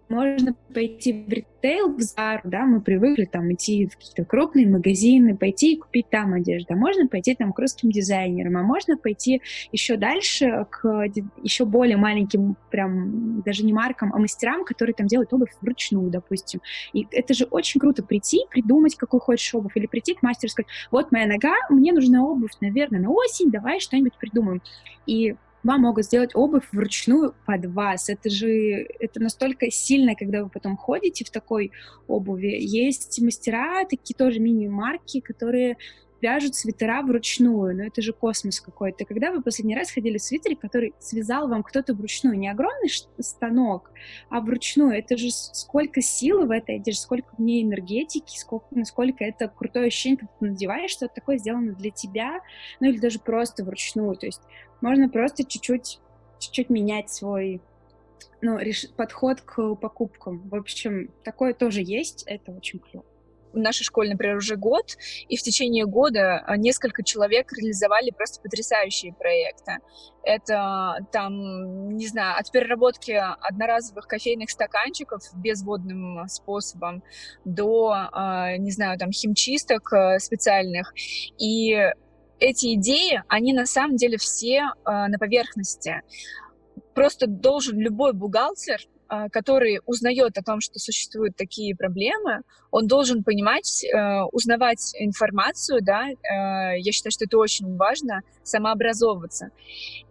можно 0.09 0.55
пойти 0.73 1.13
в 1.13 1.33
ритейл, 1.33 1.93
в 1.93 2.01
Зару, 2.01 2.43
да, 2.45 2.65
мы 2.65 2.81
привыкли 2.81 3.25
там 3.25 3.53
идти 3.53 3.87
в 3.87 3.97
какие-то 3.97 4.25
крупные 4.25 4.67
магазины, 4.67 5.37
пойти 5.37 5.75
и 5.75 5.79
купить 5.79 6.09
там 6.11 6.35
одежду, 6.35 6.75
а 6.75 6.77
можно 6.77 7.09
пойти 7.09 7.35
там 7.35 7.53
к 7.53 7.59
русским 7.59 7.91
дизайнерам, 7.91 8.57
а 8.57 8.63
можно 8.63 8.97
пойти 8.97 9.43
еще 9.73 9.97
дальше 9.97 10.67
к 10.71 11.07
еще 11.43 11.65
более 11.65 11.97
маленьким, 11.97 12.57
прям 12.71 13.43
даже 13.43 13.65
не 13.65 13.73
маркам, 13.73 14.13
а 14.15 14.19
мастерам, 14.19 14.65
которые 14.65 14.95
там 14.95 15.07
делают 15.07 15.33
обувь 15.33 15.51
вручную, 15.61 16.11
допустим. 16.11 16.61
И 16.93 17.07
это 17.11 17.35
же 17.35 17.45
очень 17.45 17.81
круто 17.81 18.03
прийти, 18.03 18.43
придумать, 18.51 18.97
какой 18.97 19.21
хочешь 19.21 19.55
обувь, 19.55 19.77
или 19.77 19.87
прийти 19.87 20.15
к 20.15 20.23
мастеру 20.23 20.49
и 20.49 20.51
сказать, 20.51 20.71
вот 20.91 21.11
моя 21.11 21.27
нога, 21.27 21.55
мне 21.71 21.93
нужна 21.93 22.25
обувь, 22.25 22.53
наверное, 22.61 23.01
на 23.01 23.11
осень, 23.11 23.51
давай 23.51 23.81
что-нибудь 23.81 24.17
придумаем. 24.19 24.63
И 25.07 25.37
вам 25.67 25.83
могут 25.83 26.05
сделать 26.05 26.31
обувь 26.35 26.65
вручную 26.73 27.35
под 27.45 27.67
вас. 27.67 28.09
Это 28.09 28.31
же 28.31 28.87
это 29.01 29.21
настолько 29.21 29.71
сильно, 29.71 30.15
когда 30.15 30.45
вы 30.45 30.51
потом 30.51 30.77
ходите 30.77 31.25
в 31.25 31.31
такой 31.31 31.73
обуви. 32.07 32.57
Есть 32.59 33.21
мастера, 33.21 33.85
такие 33.85 34.15
тоже 34.17 34.39
мини-марки, 34.41 35.21
которые 35.21 35.77
вяжут 36.21 36.55
свитера 36.55 37.03
вручную, 37.03 37.77
но 37.77 37.85
это 37.85 38.03
же 38.03 38.13
космос 38.13 38.61
какой-то. 38.61 39.05
Когда 39.05 39.31
вы 39.31 39.43
последний 39.43 39.77
раз 39.77 39.91
ходили 39.91 40.19
в 40.19 40.23
свитере, 40.23 40.57
который 40.57 40.95
связал 40.99 41.49
вам 41.49 41.63
кто-то 41.63 41.95
вручную, 41.95 42.39
не 42.39 42.49
огромный 42.49 42.91
станок, 43.19 43.91
а 44.31 44.41
вручную, 44.41 44.93
это 44.93 45.17
же 45.17 45.31
сколько 45.31 46.01
силы 46.01 46.47
в 46.47 46.51
этой 46.51 46.77
одежде, 46.77 47.01
сколько 47.01 47.35
в 47.37 47.41
ней 47.41 47.63
энергетики, 47.63 48.39
сколько, 48.39 48.67
насколько 48.71 49.25
это 49.25 49.49
крутое 49.49 49.87
ощущение, 49.87 50.19
когда 50.19 50.33
ты 50.39 50.47
надеваешь 50.47 50.91
что-то 50.91 51.15
такое 51.15 51.39
сделано 51.39 51.73
для 51.73 51.91
тебя, 51.91 52.41
ну 52.81 52.89
или 52.89 52.99
даже 52.99 53.19
просто 53.19 53.65
вручную, 53.65 54.17
то 54.17 54.27
есть 54.27 54.43
можно 54.81 55.09
просто 55.09 55.45
чуть-чуть 55.45 56.01
чуть-чуть 56.39 56.69
менять 56.69 57.11
свой 57.11 57.63
ну, 58.43 58.59
реш... 58.59 58.91
подход 58.95 59.41
к 59.41 59.75
покупкам. 59.77 60.47
В 60.49 60.55
общем, 60.55 61.11
такое 61.25 61.55
тоже 61.55 61.81
есть, 61.83 62.25
это 62.25 62.53
очень 62.53 62.79
клево 62.79 63.05
нашей 63.61 63.85
школе, 63.85 64.11
например, 64.11 64.37
уже 64.37 64.57
год, 64.57 64.97
и 65.29 65.37
в 65.37 65.43
течение 65.43 65.87
года 65.87 66.43
а, 66.47 66.57
несколько 66.57 67.03
человек 67.03 67.53
реализовали 67.53 68.11
просто 68.11 68.41
потрясающие 68.41 69.13
проекты. 69.13 69.79
Это 70.23 70.99
там, 71.13 71.97
не 71.97 72.07
знаю, 72.09 72.39
от 72.39 72.51
переработки 72.51 73.13
одноразовых 73.13 74.07
кофейных 74.07 74.51
стаканчиков 74.51 75.23
безводным 75.35 76.27
способом 76.29 77.03
до, 77.45 77.93
а, 78.13 78.57
не 78.57 78.71
знаю, 78.73 78.99
там 78.99 79.13
химчисток 79.13 79.93
э, 79.93 80.19
специальных. 80.19 80.93
И 81.39 81.77
эти 82.39 82.75
идеи, 82.75 83.23
они 83.29 83.53
на 83.53 83.67
самом 83.67 83.97
деле 83.97 84.19
все 84.19 84.57
э, 84.57 84.63
на 84.85 85.19
поверхности. 85.19 86.03
Просто 86.95 87.27
должен 87.27 87.79
любой 87.79 88.13
бухгалтер 88.13 88.81
а, 88.81 88.96
который 89.31 89.81
узнает 89.87 90.37
о 90.39 90.43
том, 90.43 90.61
что 90.61 90.79
существуют 90.79 91.37
такие 91.37 91.77
проблемы, 91.77 92.43
он 92.71 92.87
должен 92.87 93.23
понимать, 93.25 93.85
э, 93.85 94.23
узнавать 94.33 94.93
информацию, 94.99 95.81
да, 95.83 96.09
э, 96.09 96.79
я 96.79 96.93
считаю, 96.93 97.13
что 97.13 97.25
это 97.25 97.39
очень 97.39 97.77
важно, 97.77 98.23
самообразовываться, 98.43 99.51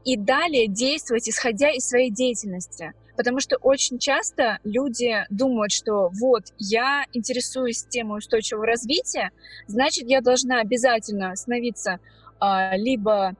и 0.04 0.18
далее 0.18 0.68
действовать, 0.68 1.30
исходя 1.30 1.70
из 1.72 1.88
своей 1.88 2.10
деятельности. 2.10 2.94
Потому 3.16 3.40
что 3.40 3.58
очень 3.58 3.98
часто 3.98 4.60
люди 4.64 5.26
думают, 5.30 5.72
что 5.72 6.10
вот 6.20 6.44
я 6.58 7.06
интересуюсь 7.14 7.86
темой 7.86 8.20
устойчивого 8.20 8.66
развития, 8.66 9.32
значит, 9.68 10.10
я 10.10 10.22
должна 10.22 10.60
обязательно 10.60 11.36
становиться 11.36 12.00
а, 12.40 12.76
либо 12.76 13.28
а, 13.28 13.34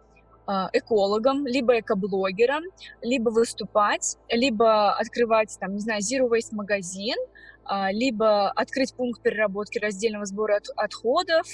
экологом, 0.74 1.48
либо 1.48 1.80
экоблогером, 1.80 2.64
либо 3.02 3.30
выступать, 3.30 4.18
либо 4.30 4.94
открывать, 4.94 5.58
там, 5.60 5.74
не 5.74 5.80
знаю, 5.80 6.02
Zero 6.02 6.30
Waste 6.30 6.54
магазин, 6.54 7.16
а, 7.66 7.92
либо 7.92 8.52
открыть 8.52 8.94
пункт 8.94 9.22
переработки 9.22 9.80
раздельного 9.80 10.26
сбора 10.26 10.58
от, 10.58 10.68
отходов, 10.76 11.48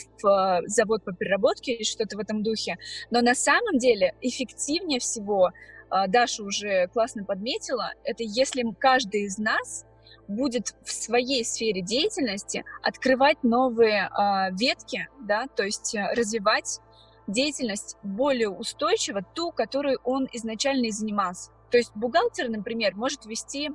завод 0.65 1.03
по 1.05 1.13
переработке 1.13 1.73
или 1.73 1.83
что-то 1.83 2.17
в 2.17 2.19
этом 2.19 2.43
духе. 2.43 2.77
Но 3.09 3.21
на 3.21 3.33
самом 3.33 3.77
деле 3.77 4.13
эффективнее 4.21 4.99
всего, 4.99 5.51
а, 5.89 6.07
Даша 6.07 6.43
уже 6.43 6.87
классно 6.87 7.23
подметила, 7.23 7.93
это 8.03 8.23
если 8.23 8.63
каждый 8.77 9.23
из 9.23 9.37
нас 9.37 9.85
будет 10.27 10.75
в 10.83 10.91
своей 10.91 11.45
сфере 11.45 11.81
деятельности 11.81 12.63
открывать 12.83 13.43
новые 13.43 14.09
ветки, 14.51 15.07
да, 15.21 15.47
то 15.47 15.63
есть 15.63 15.95
э, 15.95 16.13
развивать 16.13 16.79
деятельность 17.27 17.97
более 18.03 18.49
устойчива, 18.49 19.23
ту, 19.33 19.51
которой 19.51 19.97
он 20.03 20.27
изначально 20.31 20.85
и 20.85 20.91
занимался. 20.91 21.51
То 21.69 21.77
есть 21.77 21.91
бухгалтер, 21.95 22.49
например, 22.49 22.95
может 22.95 23.25
вести 23.25 23.71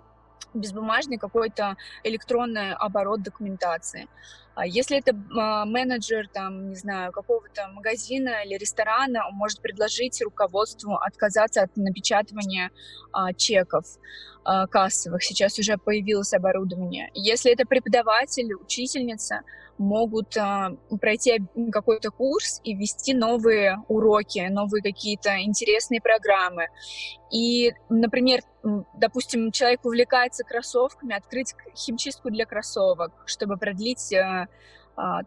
безбумажный 0.54 1.18
какой-то 1.18 1.76
электронный 2.04 2.74
оборот 2.74 3.22
документации. 3.22 4.08
А 4.56 4.66
если 4.66 4.98
это 4.98 5.14
а, 5.38 5.66
менеджер, 5.66 6.28
там, 6.32 6.70
не 6.70 6.76
знаю, 6.76 7.12
какого-то 7.12 7.68
магазина 7.68 8.42
или 8.42 8.56
ресторана, 8.56 9.28
он 9.28 9.34
может 9.34 9.60
предложить 9.60 10.20
руководству 10.22 10.94
отказаться 10.96 11.62
от 11.62 11.76
напечатывания 11.76 12.70
а, 13.12 13.32
чеков 13.34 13.84
кассовых. 14.70 15.24
Сейчас 15.24 15.58
уже 15.58 15.76
появилось 15.76 16.32
оборудование. 16.32 17.10
Если 17.14 17.52
это 17.52 17.66
преподаватель, 17.66 18.54
учительница, 18.54 19.40
могут 19.76 20.36
пройти 21.00 21.42
какой-то 21.72 22.12
курс 22.12 22.60
и 22.62 22.72
ввести 22.76 23.12
новые 23.12 23.78
уроки, 23.88 24.46
новые 24.48 24.84
какие-то 24.84 25.42
интересные 25.42 26.00
программы. 26.00 26.68
И, 27.32 27.72
например, 27.88 28.42
допустим, 28.94 29.50
человек 29.50 29.84
увлекается 29.84 30.44
кроссовками, 30.44 31.16
открыть 31.16 31.54
химчистку 31.74 32.30
для 32.30 32.46
кроссовок, 32.46 33.12
чтобы 33.26 33.56
продлить 33.56 34.14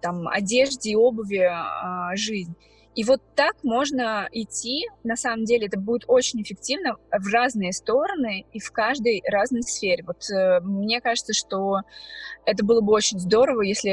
там 0.02 0.28
одежде 0.28 0.92
и 0.92 0.96
обуви 0.96 1.48
а, 1.48 2.16
жизнь. 2.16 2.56
И 2.96 3.04
вот 3.04 3.22
так 3.36 3.56
можно 3.64 4.28
идти, 4.32 4.86
на 5.04 5.16
самом 5.16 5.46
деле 5.46 5.68
это 5.68 5.80
будет 5.80 6.04
очень 6.08 6.42
эффективно 6.42 6.96
в 7.12 7.32
разные 7.32 7.72
стороны 7.72 8.46
и 8.52 8.60
в 8.60 8.72
каждой 8.72 9.22
разной 9.26 9.62
сфере. 9.62 10.04
Вот 10.06 10.30
э, 10.30 10.60
мне 10.62 11.00
кажется, 11.00 11.34
что 11.34 11.82
это 12.46 12.66
было 12.66 12.82
бы 12.82 12.92
очень 12.92 13.20
здорово, 13.20 13.62
если 13.62 13.92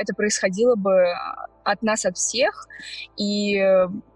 это 0.00 0.14
происходило 0.14 0.74
бы 0.76 1.12
от 1.62 1.82
нас, 1.82 2.06
от 2.06 2.16
всех, 2.16 2.66
и 3.18 3.62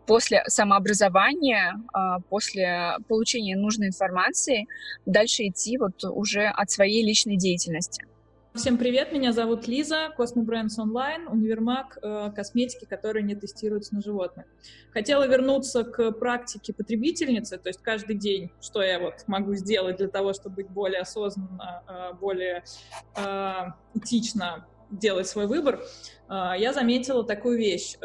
после 0.06 0.42
самообразования, 0.46 1.74
а, 1.92 2.20
после 2.20 2.96
получения 3.08 3.56
нужной 3.56 3.88
информации 3.88 4.66
дальше 5.06 5.44
идти 5.44 5.78
вот 5.78 6.02
уже 6.04 6.46
от 6.46 6.70
своей 6.70 7.04
личной 7.04 7.36
деятельности. 7.36 8.06
Всем 8.54 8.76
привет, 8.76 9.12
меня 9.12 9.32
зовут 9.32 9.66
Лиза, 9.66 10.12
Cosmo 10.18 10.44
Brands 10.44 10.78
Online, 10.78 11.26
универмаг 11.26 11.96
э, 12.02 12.30
косметики, 12.36 12.84
который 12.84 13.22
не 13.22 13.34
тестируется 13.34 13.94
на 13.94 14.02
животных. 14.02 14.44
Хотела 14.92 15.26
вернуться 15.26 15.84
к 15.84 16.12
практике 16.12 16.74
потребительницы, 16.74 17.56
то 17.56 17.70
есть 17.70 17.80
каждый 17.80 18.14
день, 18.14 18.52
что 18.60 18.82
я 18.82 19.00
вот 19.00 19.24
могу 19.26 19.54
сделать 19.54 19.96
для 19.96 20.08
того, 20.08 20.34
чтобы 20.34 20.56
быть 20.56 20.68
более 20.68 21.00
осознанно, 21.00 21.82
э, 21.88 22.14
более 22.20 22.62
э, 23.16 23.54
этично 23.94 24.66
делать 24.90 25.26
свой 25.26 25.46
выбор. 25.46 25.80
Я 26.28 26.74
заметила 26.74 27.24
такую 27.24 27.56
вещь 27.56 27.96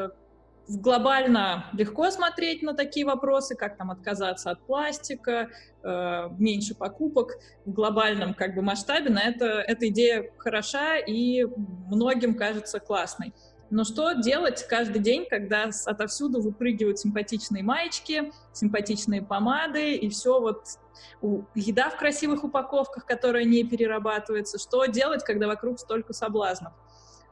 глобально 0.67 1.65
легко 1.73 2.11
смотреть 2.11 2.61
на 2.61 2.73
такие 2.73 3.05
вопросы, 3.05 3.55
как 3.55 3.77
там 3.77 3.91
отказаться 3.91 4.51
от 4.51 4.61
пластика, 4.65 5.49
э, 5.83 6.29
меньше 6.37 6.75
покупок. 6.75 7.37
В 7.65 7.71
глобальном 7.71 8.33
как 8.33 8.55
бы 8.55 8.61
масштабе 8.61 9.09
на 9.09 9.19
это 9.19 9.45
эта 9.45 9.87
идея 9.89 10.29
хороша 10.37 10.97
и 10.97 11.45
многим 11.89 12.35
кажется 12.35 12.79
классной. 12.79 13.33
Но 13.69 13.83
что 13.83 14.13
делать 14.13 14.65
каждый 14.67 14.99
день, 14.99 15.25
когда 15.29 15.69
отовсюду 15.85 16.41
выпрыгивают 16.41 16.99
симпатичные 16.99 17.63
маечки, 17.63 18.31
симпатичные 18.53 19.21
помады 19.21 19.95
и 19.95 20.09
все 20.09 20.39
вот 20.39 20.63
еда 21.53 21.89
в 21.89 21.97
красивых 21.97 22.43
упаковках, 22.43 23.05
которая 23.05 23.43
не 23.43 23.63
перерабатывается. 23.63 24.57
Что 24.57 24.85
делать, 24.85 25.23
когда 25.23 25.47
вокруг 25.47 25.79
столько 25.79 26.13
соблазнов? 26.13 26.73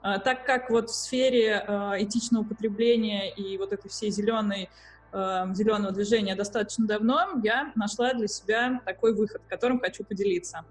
А, 0.06 0.20
так 0.20 0.46
как 0.46 0.70
вот 0.70 0.92
в 0.92 0.94
сфере 0.94 1.66
а, 1.68 1.96
этичного 1.98 2.44
потребления 2.44 3.34
и 3.34 3.58
вот 3.58 3.74
этой 3.74 3.90
всей 3.90 4.12
зеленой 4.12 4.70
а, 5.12 5.52
зеленого 5.56 5.92
движения 5.92 6.36
достаточно 6.36 6.86
давно, 6.86 7.42
я 7.44 7.72
нашла 7.74 8.14
для 8.14 8.28
себя 8.28 8.82
такой 8.86 9.16
выход, 9.16 9.42
которым 9.50 9.80
хочу 9.80 10.04
поделиться. 10.04 10.64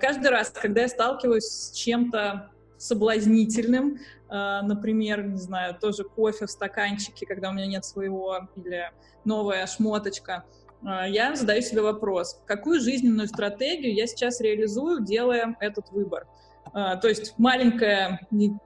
Каждый 0.00 0.30
раз, 0.30 0.50
когда 0.50 0.80
я 0.80 0.88
сталкиваюсь 0.88 1.44
с 1.44 1.70
чем-то 1.72 2.50
соблазнительным, 2.78 3.98
например, 4.30 5.24
не 5.26 5.36
знаю, 5.36 5.74
тоже 5.78 6.04
кофе 6.04 6.46
в 6.46 6.50
стаканчике, 6.50 7.26
когда 7.26 7.50
у 7.50 7.52
меня 7.52 7.66
нет 7.66 7.84
своего, 7.84 8.48
или 8.56 8.90
новая 9.26 9.66
шмоточка, 9.66 10.44
я 10.82 11.36
задаю 11.36 11.60
себе 11.60 11.82
вопрос, 11.82 12.40
какую 12.46 12.80
жизненную 12.80 13.28
стратегию 13.28 13.94
я 13.94 14.06
сейчас 14.06 14.40
реализую, 14.40 15.04
делая 15.04 15.54
этот 15.60 15.90
выбор. 15.90 16.26
А, 16.74 16.96
то 16.96 17.08
есть 17.08 17.38
маленькое 17.38 18.20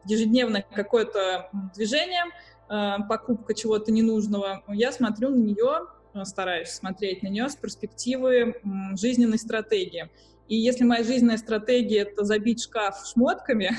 ежедневное 0.06 0.64
какое-то 0.74 1.50
движение, 1.74 2.24
покупка 2.68 3.54
чего-то 3.54 3.92
ненужного, 3.92 4.62
я 4.68 4.92
смотрю 4.92 5.30
на 5.30 5.36
нее, 5.36 5.86
стараюсь 6.24 6.68
смотреть 6.68 7.22
на 7.22 7.28
нее 7.28 7.48
с 7.48 7.56
перспективы 7.56 8.60
жизненной 8.94 9.38
стратегии. 9.38 10.10
И 10.48 10.56
если 10.56 10.84
моя 10.84 11.04
жизненная 11.04 11.36
стратегия— 11.36 12.00
это 12.10 12.24
забить 12.24 12.62
шкаф 12.62 13.06
шмотками, 13.06 13.70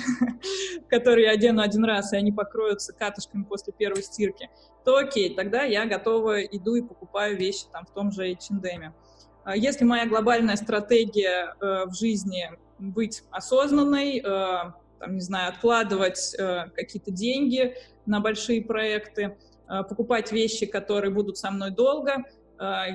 которые 0.89 1.25
я 1.25 1.31
одену 1.31 1.63
один 1.63 1.83
раз, 1.83 2.13
и 2.13 2.17
они 2.17 2.31
покроются 2.31 2.93
катышками 2.93 3.43
после 3.43 3.73
первой 3.73 4.03
стирки, 4.03 4.49
то 4.85 4.97
окей, 4.97 5.33
тогда 5.33 5.63
я 5.63 5.85
готова, 5.85 6.41
иду 6.43 6.75
и 6.75 6.83
покупаю 6.83 7.35
вещи 7.37 7.65
там 7.71 7.85
в 7.87 7.91
том 7.91 8.11
же 8.11 8.31
H&M. 8.31 8.93
Если 9.55 9.83
моя 9.83 10.05
глобальная 10.05 10.57
стратегия 10.57 11.55
э, 11.59 11.85
в 11.85 11.95
жизни 11.95 12.51
быть 12.79 13.23
осознанной, 13.31 14.19
э, 14.19 14.21
там, 14.99 15.15
не 15.15 15.21
знаю, 15.21 15.49
откладывать 15.49 16.35
э, 16.37 16.69
какие-то 16.75 17.11
деньги 17.11 17.75
на 18.05 18.19
большие 18.19 18.63
проекты, 18.63 19.37
э, 19.67 19.83
покупать 19.83 20.31
вещи, 20.31 20.65
которые 20.65 21.13
будут 21.13 21.37
со 21.37 21.51
мной 21.51 21.71
долго, 21.71 22.23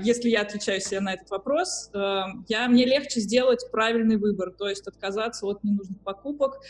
если 0.02 0.28
я 0.28 0.42
отвечаю 0.42 0.78
себе 0.78 1.00
на 1.00 1.14
этот 1.14 1.30
вопрос, 1.30 1.90
я, 1.94 2.68
мне 2.68 2.84
легче 2.84 3.20
сделать 3.20 3.64
правильный 3.72 4.18
выбор, 4.18 4.50
то 4.50 4.68
есть 4.68 4.86
отказаться 4.86 5.46
от 5.46 5.64
ненужных 5.64 6.02
покупок 6.02 6.60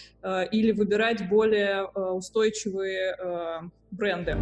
или 0.52 0.70
выбирать 0.70 1.28
более 1.28 1.86
устойчивые 1.86 3.68
бренды. 3.90 4.36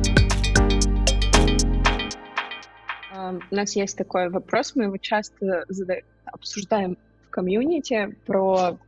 У 3.51 3.55
нас 3.55 3.75
есть 3.75 3.97
такой 3.97 4.29
вопрос, 4.29 4.77
мы 4.77 4.85
его 4.85 4.99
часто 4.99 5.65
обсуждаем 6.27 6.99
комьюнити 7.33 8.17
про 8.27 8.79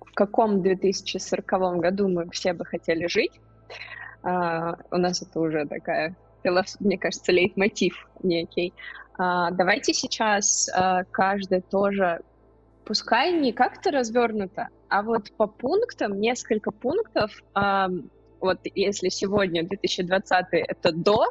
в 0.00 0.12
каком 0.14 0.62
2040 0.62 1.80
году 1.80 2.08
мы 2.08 2.28
все 2.30 2.52
бы 2.52 2.64
хотели 2.64 3.06
жить. 3.06 3.40
У 4.22 4.96
нас 4.96 5.22
это 5.22 5.40
уже 5.40 5.64
такая 5.64 6.16
мне 6.80 6.98
кажется, 6.98 7.32
лейтмотив 7.32 8.08
некий. 8.22 8.72
А, 9.16 9.50
давайте 9.50 9.92
сейчас 9.92 10.68
а, 10.74 11.04
каждый 11.04 11.60
тоже, 11.60 12.20
пускай 12.84 13.32
не 13.32 13.52
как-то 13.52 13.90
развернуто, 13.90 14.68
а 14.88 15.02
вот 15.02 15.32
по 15.36 15.46
пунктам, 15.46 16.20
несколько 16.20 16.70
пунктов, 16.70 17.42
а, 17.54 17.88
вот 18.40 18.60
если 18.74 19.08
сегодня 19.08 19.66
2020 19.66 20.46
это 20.52 20.92
до, 20.92 21.26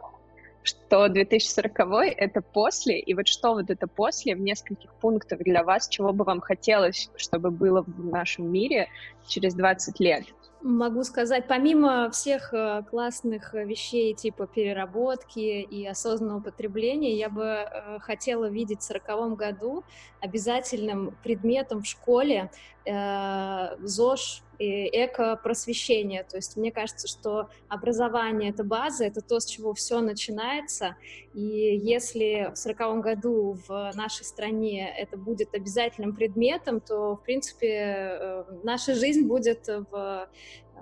что 0.68 1.08
2040 1.08 1.80
это 2.18 2.42
после, 2.42 3.00
и 3.00 3.14
вот 3.14 3.28
что 3.28 3.54
вот 3.54 3.70
это 3.70 3.88
после 3.88 4.36
в 4.36 4.40
нескольких 4.42 4.94
пунктах 4.96 5.40
для 5.40 5.64
вас, 5.64 5.88
чего 5.88 6.12
бы 6.12 6.26
вам 6.26 6.42
хотелось, 6.42 7.10
чтобы 7.16 7.52
было 7.52 7.84
в 7.84 8.06
нашем 8.06 8.52
мире 8.52 8.90
через 9.28 9.54
20 9.54 10.00
лет? 10.00 10.26
Могу 10.62 11.04
сказать, 11.04 11.48
помимо 11.48 12.10
всех 12.10 12.52
э, 12.52 12.82
классных 12.90 13.54
вещей 13.54 14.14
типа 14.16 14.48
переработки 14.48 15.62
и 15.62 15.86
осознанного 15.86 16.42
потребления, 16.42 17.16
я 17.16 17.30
бы 17.30 17.44
э, 17.44 18.00
хотела 18.00 18.50
видеть 18.50 18.82
в 18.82 18.84
сороковом 18.84 19.36
году 19.36 19.84
обязательным 20.20 21.16
предметом 21.24 21.84
в 21.84 21.88
школе 21.88 22.50
э, 22.86 23.78
ЗОЖ 23.80 24.42
эко-просвещение. 24.60 26.24
То 26.24 26.38
есть 26.38 26.58
мне 26.58 26.72
кажется, 26.72 27.08
что 27.08 27.50
образование— 27.68 28.50
это 28.52 28.64
база, 28.64 29.06
это 29.06 29.22
то, 29.22 29.40
с 29.40 29.46
чего 29.46 29.74
все 29.74 30.02
начинается. 30.02 30.96
И 31.34 31.42
если 31.42 32.52
в 32.54 32.58
сороковом 32.58 33.02
году 33.02 33.58
в 33.68 33.92
нашей 33.96 34.26
стране 34.26 34.94
это 34.98 35.18
будет 35.18 35.54
обязательным 35.54 36.16
предметом, 36.16 36.82
то, 36.82 37.16
в 37.16 37.24
принципе, 37.24 37.68
э, 37.70 38.44
наша 38.64 38.96
жизнь 38.96 39.28
будет 39.28 39.68
в 39.68 40.28
э, 40.76 40.78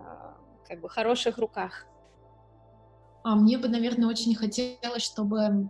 как 0.67 0.81
бы 0.81 0.89
хороших 0.89 1.37
руках. 1.37 1.85
А 3.23 3.35
мне 3.35 3.57
бы, 3.57 3.67
наверное, 3.67 4.07
очень 4.07 4.35
хотелось, 4.35 5.01
чтобы 5.01 5.69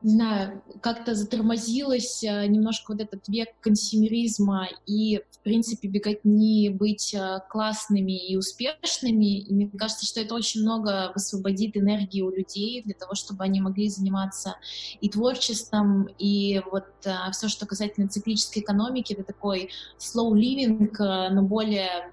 не 0.00 0.12
знаю, 0.12 0.62
как-то 0.80 1.14
затормозилась 1.14 2.22
э, 2.22 2.46
немножко 2.46 2.92
вот 2.92 3.00
этот 3.00 3.26
век 3.26 3.48
консюмеризма 3.60 4.68
и, 4.86 5.20
в 5.32 5.40
принципе, 5.40 5.88
беготни 5.88 6.70
быть 6.70 7.12
э, 7.14 7.40
классными 7.48 8.12
и 8.12 8.36
успешными. 8.36 9.40
И 9.40 9.52
мне 9.52 9.68
кажется, 9.68 10.06
что 10.06 10.20
это 10.20 10.36
очень 10.36 10.62
много 10.62 11.10
высвободит 11.14 11.76
энергии 11.76 12.20
у 12.20 12.30
людей 12.30 12.82
для 12.84 12.94
того, 12.94 13.16
чтобы 13.16 13.42
они 13.42 13.60
могли 13.60 13.88
заниматься 13.88 14.54
и 15.00 15.08
творчеством, 15.08 16.08
и 16.16 16.62
вот 16.70 16.86
э, 17.04 17.32
все, 17.32 17.48
что 17.48 17.66
касательно 17.66 18.08
циклической 18.08 18.62
экономики, 18.62 19.14
это 19.14 19.24
такой 19.24 19.70
slow 19.98 20.32
living, 20.32 20.92
но 21.30 21.42
более 21.42 22.12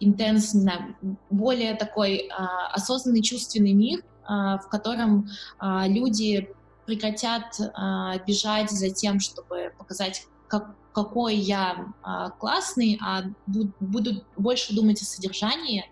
интенсивно, 0.00 0.96
более 1.30 1.74
такой 1.74 2.28
осознанный 2.72 3.22
чувственный 3.22 3.72
мир— 3.72 4.02
а, 4.15 4.15
в 4.28 4.68
котором 4.70 5.28
а, 5.58 5.86
люди 5.86 6.50
прекратят 6.84 7.58
а, 7.74 8.18
бежать 8.18 8.70
за 8.70 8.90
тем, 8.90 9.20
чтобы 9.20 9.72
показать, 9.78 10.26
как, 10.48 10.74
какой 10.92 11.36
я 11.36 11.92
классный, 12.38 12.98
а 13.02 13.24
будут 13.46 14.24
больше 14.36 14.74
думать 14.74 15.02
о 15.02 15.04
содержании, 15.04 15.84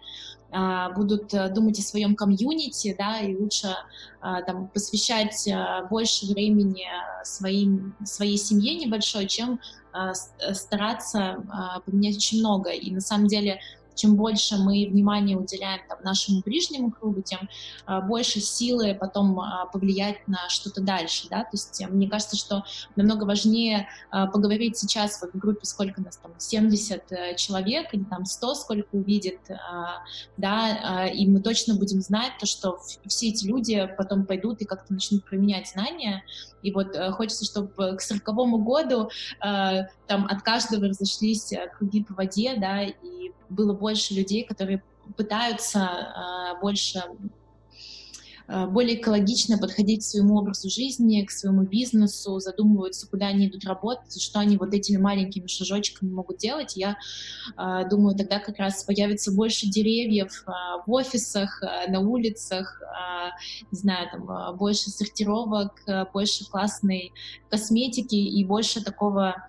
будут 0.95 1.35
э, 1.35 1.49
думать 1.51 1.79
о 1.81 1.83
своем 1.83 2.15
комьюнити, 2.15 2.95
да, 2.97 3.19
и 3.19 3.37
лучше 3.37 3.75
там, 4.21 4.69
посвящать 4.69 5.47
больше 5.91 6.27
времени 6.27 6.87
своим, 7.25 7.95
своей 8.05 8.39
семье 8.39 8.77
небольшой, 8.77 9.27
чем 9.27 9.61
стараться 10.53 11.83
поменять 11.85 12.17
очень 12.17 12.39
много. 12.39 12.71
И 12.71 12.91
на 12.93 13.01
самом 13.01 13.27
деле 13.27 13.61
чем 13.95 14.17
больше 14.17 14.57
мы 14.57 14.87
внимания 14.91 15.37
уделяем 15.37 15.81
там, 15.89 15.99
нашему 16.03 16.43
ближнему 16.43 16.91
кругу, 16.91 17.23
тем 17.23 17.49
а, 17.87 18.01
больше 18.01 18.41
силы 18.41 18.97
потом 18.99 19.39
а, 19.41 19.67
повлиять 19.67 20.27
на 20.27 20.49
что-то 20.49 20.81
дальше, 20.81 21.29
да, 21.31 21.43
то 21.43 21.51
есть 21.53 21.81
э, 21.81 21.87
мне 21.87 22.09
кажется, 22.09 22.37
что 22.37 22.65
намного 22.97 23.25
важнее 23.25 23.89
а, 24.11 24.27
поговорить 24.27 24.77
сейчас 24.77 25.21
вот 25.21 25.33
в 25.33 25.39
группе, 25.39 25.65
сколько 25.65 26.01
нас 26.01 26.17
там, 26.17 26.33
70 26.37 27.13
э, 27.13 27.35
человек 27.37 27.93
или 27.93 28.05
там 28.05 28.25
100, 28.25 28.55
сколько 28.55 28.89
увидит, 28.93 29.41
да, 30.37 31.07
и 31.07 31.27
мы 31.27 31.41
точно 31.41 31.75
будем 31.75 32.01
знать 32.01 32.33
то, 32.39 32.47
что 32.47 32.79
все 33.07 33.29
эти 33.29 33.47
люди 33.47 33.89
потом 33.97 34.27
пойдут 34.27 34.61
и 34.61 34.65
как-то 34.65 34.93
начнут 34.93 35.25
применять 35.25 35.69
знания, 35.69 36.25
и 36.63 36.73
вот 36.73 36.95
э, 36.95 37.11
хочется, 37.13 37.45
чтобы 37.45 37.97
к 37.97 38.01
сороковому 38.01 38.59
году 38.59 39.11
там 39.41 40.27
от 40.27 40.43
каждого 40.43 40.89
разошлись 40.89 41.53
круги 41.77 42.03
по 42.03 42.15
воде, 42.15 42.57
да, 42.59 42.83
и 42.83 43.33
было 43.49 43.73
больше 43.73 44.15
людей, 44.15 44.45
которые 44.45 44.83
пытаются 45.17 45.79
э, 45.81 46.61
больше 46.61 47.03
Э, 48.47 48.67
более 48.67 49.01
экологично 49.01 49.59
подходить 49.59 50.01
к 50.01 50.05
своему 50.05 50.37
образу 50.37 50.69
жизни, 50.69 51.25
к 51.25 51.31
своему 51.31 51.63
бизнесу, 51.63 52.39
задумываются, 52.41 53.09
куда 53.09 53.29
они 53.29 53.49
идут 53.49 53.65
работать, 53.65 54.21
что 54.21 54.41
они 54.41 54.57
вот 54.57 54.75
этими 54.75 54.99
маленькими 54.99 55.47
шажочками 55.47 56.11
могут 56.11 56.39
делать. 56.39 56.77
Я 56.77 56.97
э, 57.57 57.89
думаю, 57.89 58.17
тогда 58.17 58.39
как 58.39 58.59
раз 58.59 58.85
появится 58.85 59.33
больше 59.33 59.67
деревьев 59.67 60.45
э, 60.47 60.51
в 60.87 60.93
офисах, 60.93 61.63
на 61.89 62.01
улицах, 62.01 62.81
не 63.71 63.79
знаю, 63.79 64.09
там 64.11 64.57
больше 64.57 64.91
сортировок, 64.91 65.83
больше 66.13 66.49
классной 66.49 67.13
косметики 67.51 68.15
и 68.15 68.45
больше 68.45 68.83
такого 68.83 69.47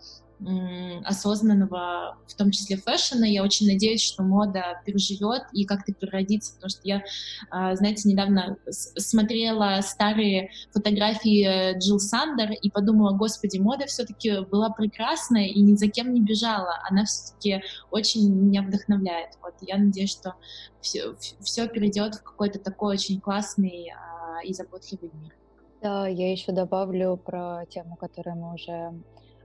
осознанного, 1.04 2.18
в 2.28 2.36
том 2.36 2.52
числе 2.52 2.78
фэшена. 2.78 3.26
Я 3.26 3.44
очень 3.44 3.68
надеюсь, 3.68 4.04
что 4.04 4.24
мода 4.24 4.82
переживет 4.86 5.44
и 5.54 5.66
как-то 5.66 5.94
переродится, 5.94 6.54
потому 6.56 6.70
что 6.70 6.82
я, 6.84 7.04
а, 7.50 7.76
знаете, 7.76 8.10
недавно 8.10 8.58
смотрела 8.70 9.80
старые 9.82 10.52
фотографии 10.72 11.78
Джилл 11.80 12.00
Сандер 12.00 12.52
и 12.52 12.70
подумала, 12.70 13.16
господи, 13.16 13.58
мода 13.58 13.86
все-таки 13.86 14.42
была 14.46 14.70
прекрасная 14.70 15.48
и 15.48 15.62
ни 15.62 15.76
за 15.76 15.88
кем 15.88 16.14
не 16.14 16.22
бежала. 16.22 16.80
Она 16.90 17.06
все-таки 17.06 17.62
очень 17.92 18.30
меня 18.34 18.62
вдохновляет. 18.62 19.38
Вот 19.42 19.54
я 19.62 19.78
надеюсь, 19.78 20.12
что 20.12 20.36
все, 20.82 21.16
все 21.42 21.68
перейдет 21.68 22.16
в 22.16 22.24
какой-то 22.24 22.60
такой 22.60 22.96
очень 22.96 23.20
классный 23.22 23.92
а, 23.92 24.44
и 24.44 24.54
заботливый 24.54 25.12
мир. 25.14 25.34
Да, 25.82 26.08
я 26.08 26.32
еще 26.32 26.52
добавлю 26.52 27.16
про 27.18 27.66
тему, 27.70 27.96
которую 27.96 28.38
мы 28.38 28.54
уже 28.54 28.94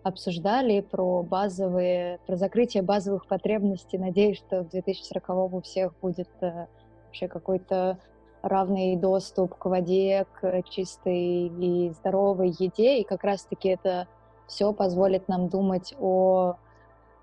обсуждали 0.03 0.81
про 0.81 1.23
базовые, 1.23 2.19
про 2.27 2.37
закрытие 2.37 2.83
базовых 2.83 3.27
потребностей. 3.27 3.99
Надеюсь, 3.99 4.39
что 4.39 4.63
в 4.63 4.69
2040 4.71 5.53
у 5.53 5.61
всех 5.61 5.93
будет 6.01 6.31
э, 6.41 6.67
вообще 7.07 7.29
какой-то 7.29 7.99
равный 8.43 8.97
доступ 8.97 9.55
к 9.57 9.67
воде, 9.67 10.27
к 10.41 10.63
чистой 10.71 11.49
и 11.49 11.91
здоровой 11.91 12.55
еде, 12.59 13.01
и 13.01 13.05
как 13.05 13.25
раз-таки 13.25 13.69
это 13.69 14.09
все 14.47 14.73
позволит 14.73 15.29
нам 15.29 15.49
думать 15.49 15.95
о, 16.01 16.55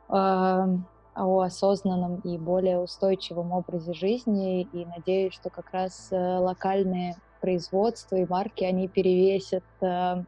э, 0.10 0.14
о 1.16 1.40
осознанном 1.42 2.20
и 2.20 2.38
более 2.38 2.80
устойчивом 2.80 3.52
образе 3.54 3.94
жизни, 3.94 4.62
и 4.62 4.86
надеюсь, 4.86 5.34
что 5.34 5.50
как 5.50 5.72
раз 5.72 6.10
э, 6.12 6.38
локальные 6.38 7.16
производства 7.42 8.16
и 8.16 8.26
марки, 8.26 8.64
они 8.64 8.88
перевесят 8.88 9.64
э, 9.82 10.24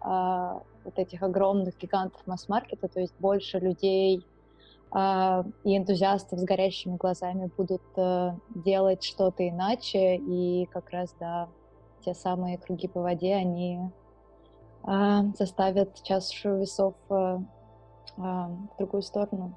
а, 0.00 0.62
вот 0.84 0.98
этих 0.98 1.22
огромных 1.22 1.78
гигантов 1.78 2.20
масс-маркета, 2.26 2.88
то 2.88 3.00
есть 3.00 3.14
больше 3.18 3.58
людей 3.58 4.24
а, 4.90 5.44
и 5.64 5.76
энтузиастов 5.76 6.40
с 6.40 6.44
горящими 6.44 6.96
глазами 6.96 7.50
будут 7.56 7.82
э, 7.96 8.32
делать 8.54 9.04
что-то 9.04 9.48
иначе, 9.48 10.16
и 10.16 10.66
как 10.72 10.90
раз, 10.90 11.14
да, 11.20 11.48
те 12.04 12.14
самые 12.14 12.58
круги 12.58 12.88
по 12.88 13.00
воде, 13.00 13.34
они 13.34 13.78
а, 14.82 15.24
заставят 15.38 16.02
чашу 16.02 16.56
весов 16.56 16.94
э, 17.10 17.38
а, 18.16 18.48
в 18.48 18.78
другую 18.78 19.02
сторону. 19.02 19.54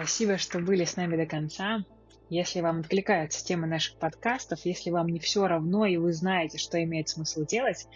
Спасибо, 0.00 0.38
что 0.38 0.60
были 0.60 0.84
с 0.86 0.96
нами 0.96 1.14
до 1.14 1.26
конца. 1.26 1.84
Если 2.30 2.62
вам 2.62 2.80
откликаются 2.80 3.44
темы 3.44 3.66
наших 3.66 3.98
подкастов, 3.98 4.64
если 4.64 4.88
вам 4.88 5.08
не 5.08 5.18
все 5.18 5.46
равно 5.46 5.84
и 5.84 5.98
вы 5.98 6.14
знаете, 6.14 6.56
что 6.56 6.82
имеет 6.82 7.10
смысл 7.10 7.44
делать, 7.44 7.86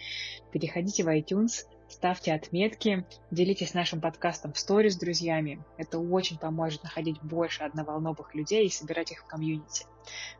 переходите 0.51 1.03
в 1.03 1.07
iTunes, 1.07 1.65
ставьте 1.89 2.31
отметки, 2.33 3.07
делитесь 3.31 3.73
нашим 3.73 4.01
подкастом 4.01 4.53
в 4.53 4.59
сторис 4.59 4.93
с 4.93 4.99
друзьями. 4.99 5.65
Это 5.77 5.97
очень 5.97 6.37
поможет 6.37 6.83
находить 6.83 7.19
больше 7.23 7.63
одноволновых 7.63 8.35
людей 8.35 8.67
и 8.67 8.71
собирать 8.71 9.11
их 9.11 9.21
в 9.21 9.25
комьюнити. 9.25 9.87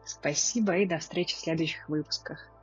Спасибо 0.05 0.77
и 0.77 0.85
до 0.85 0.99
встречи 0.99 1.35
в 1.35 1.39
следующих 1.39 1.89
выпусках. 1.89 2.54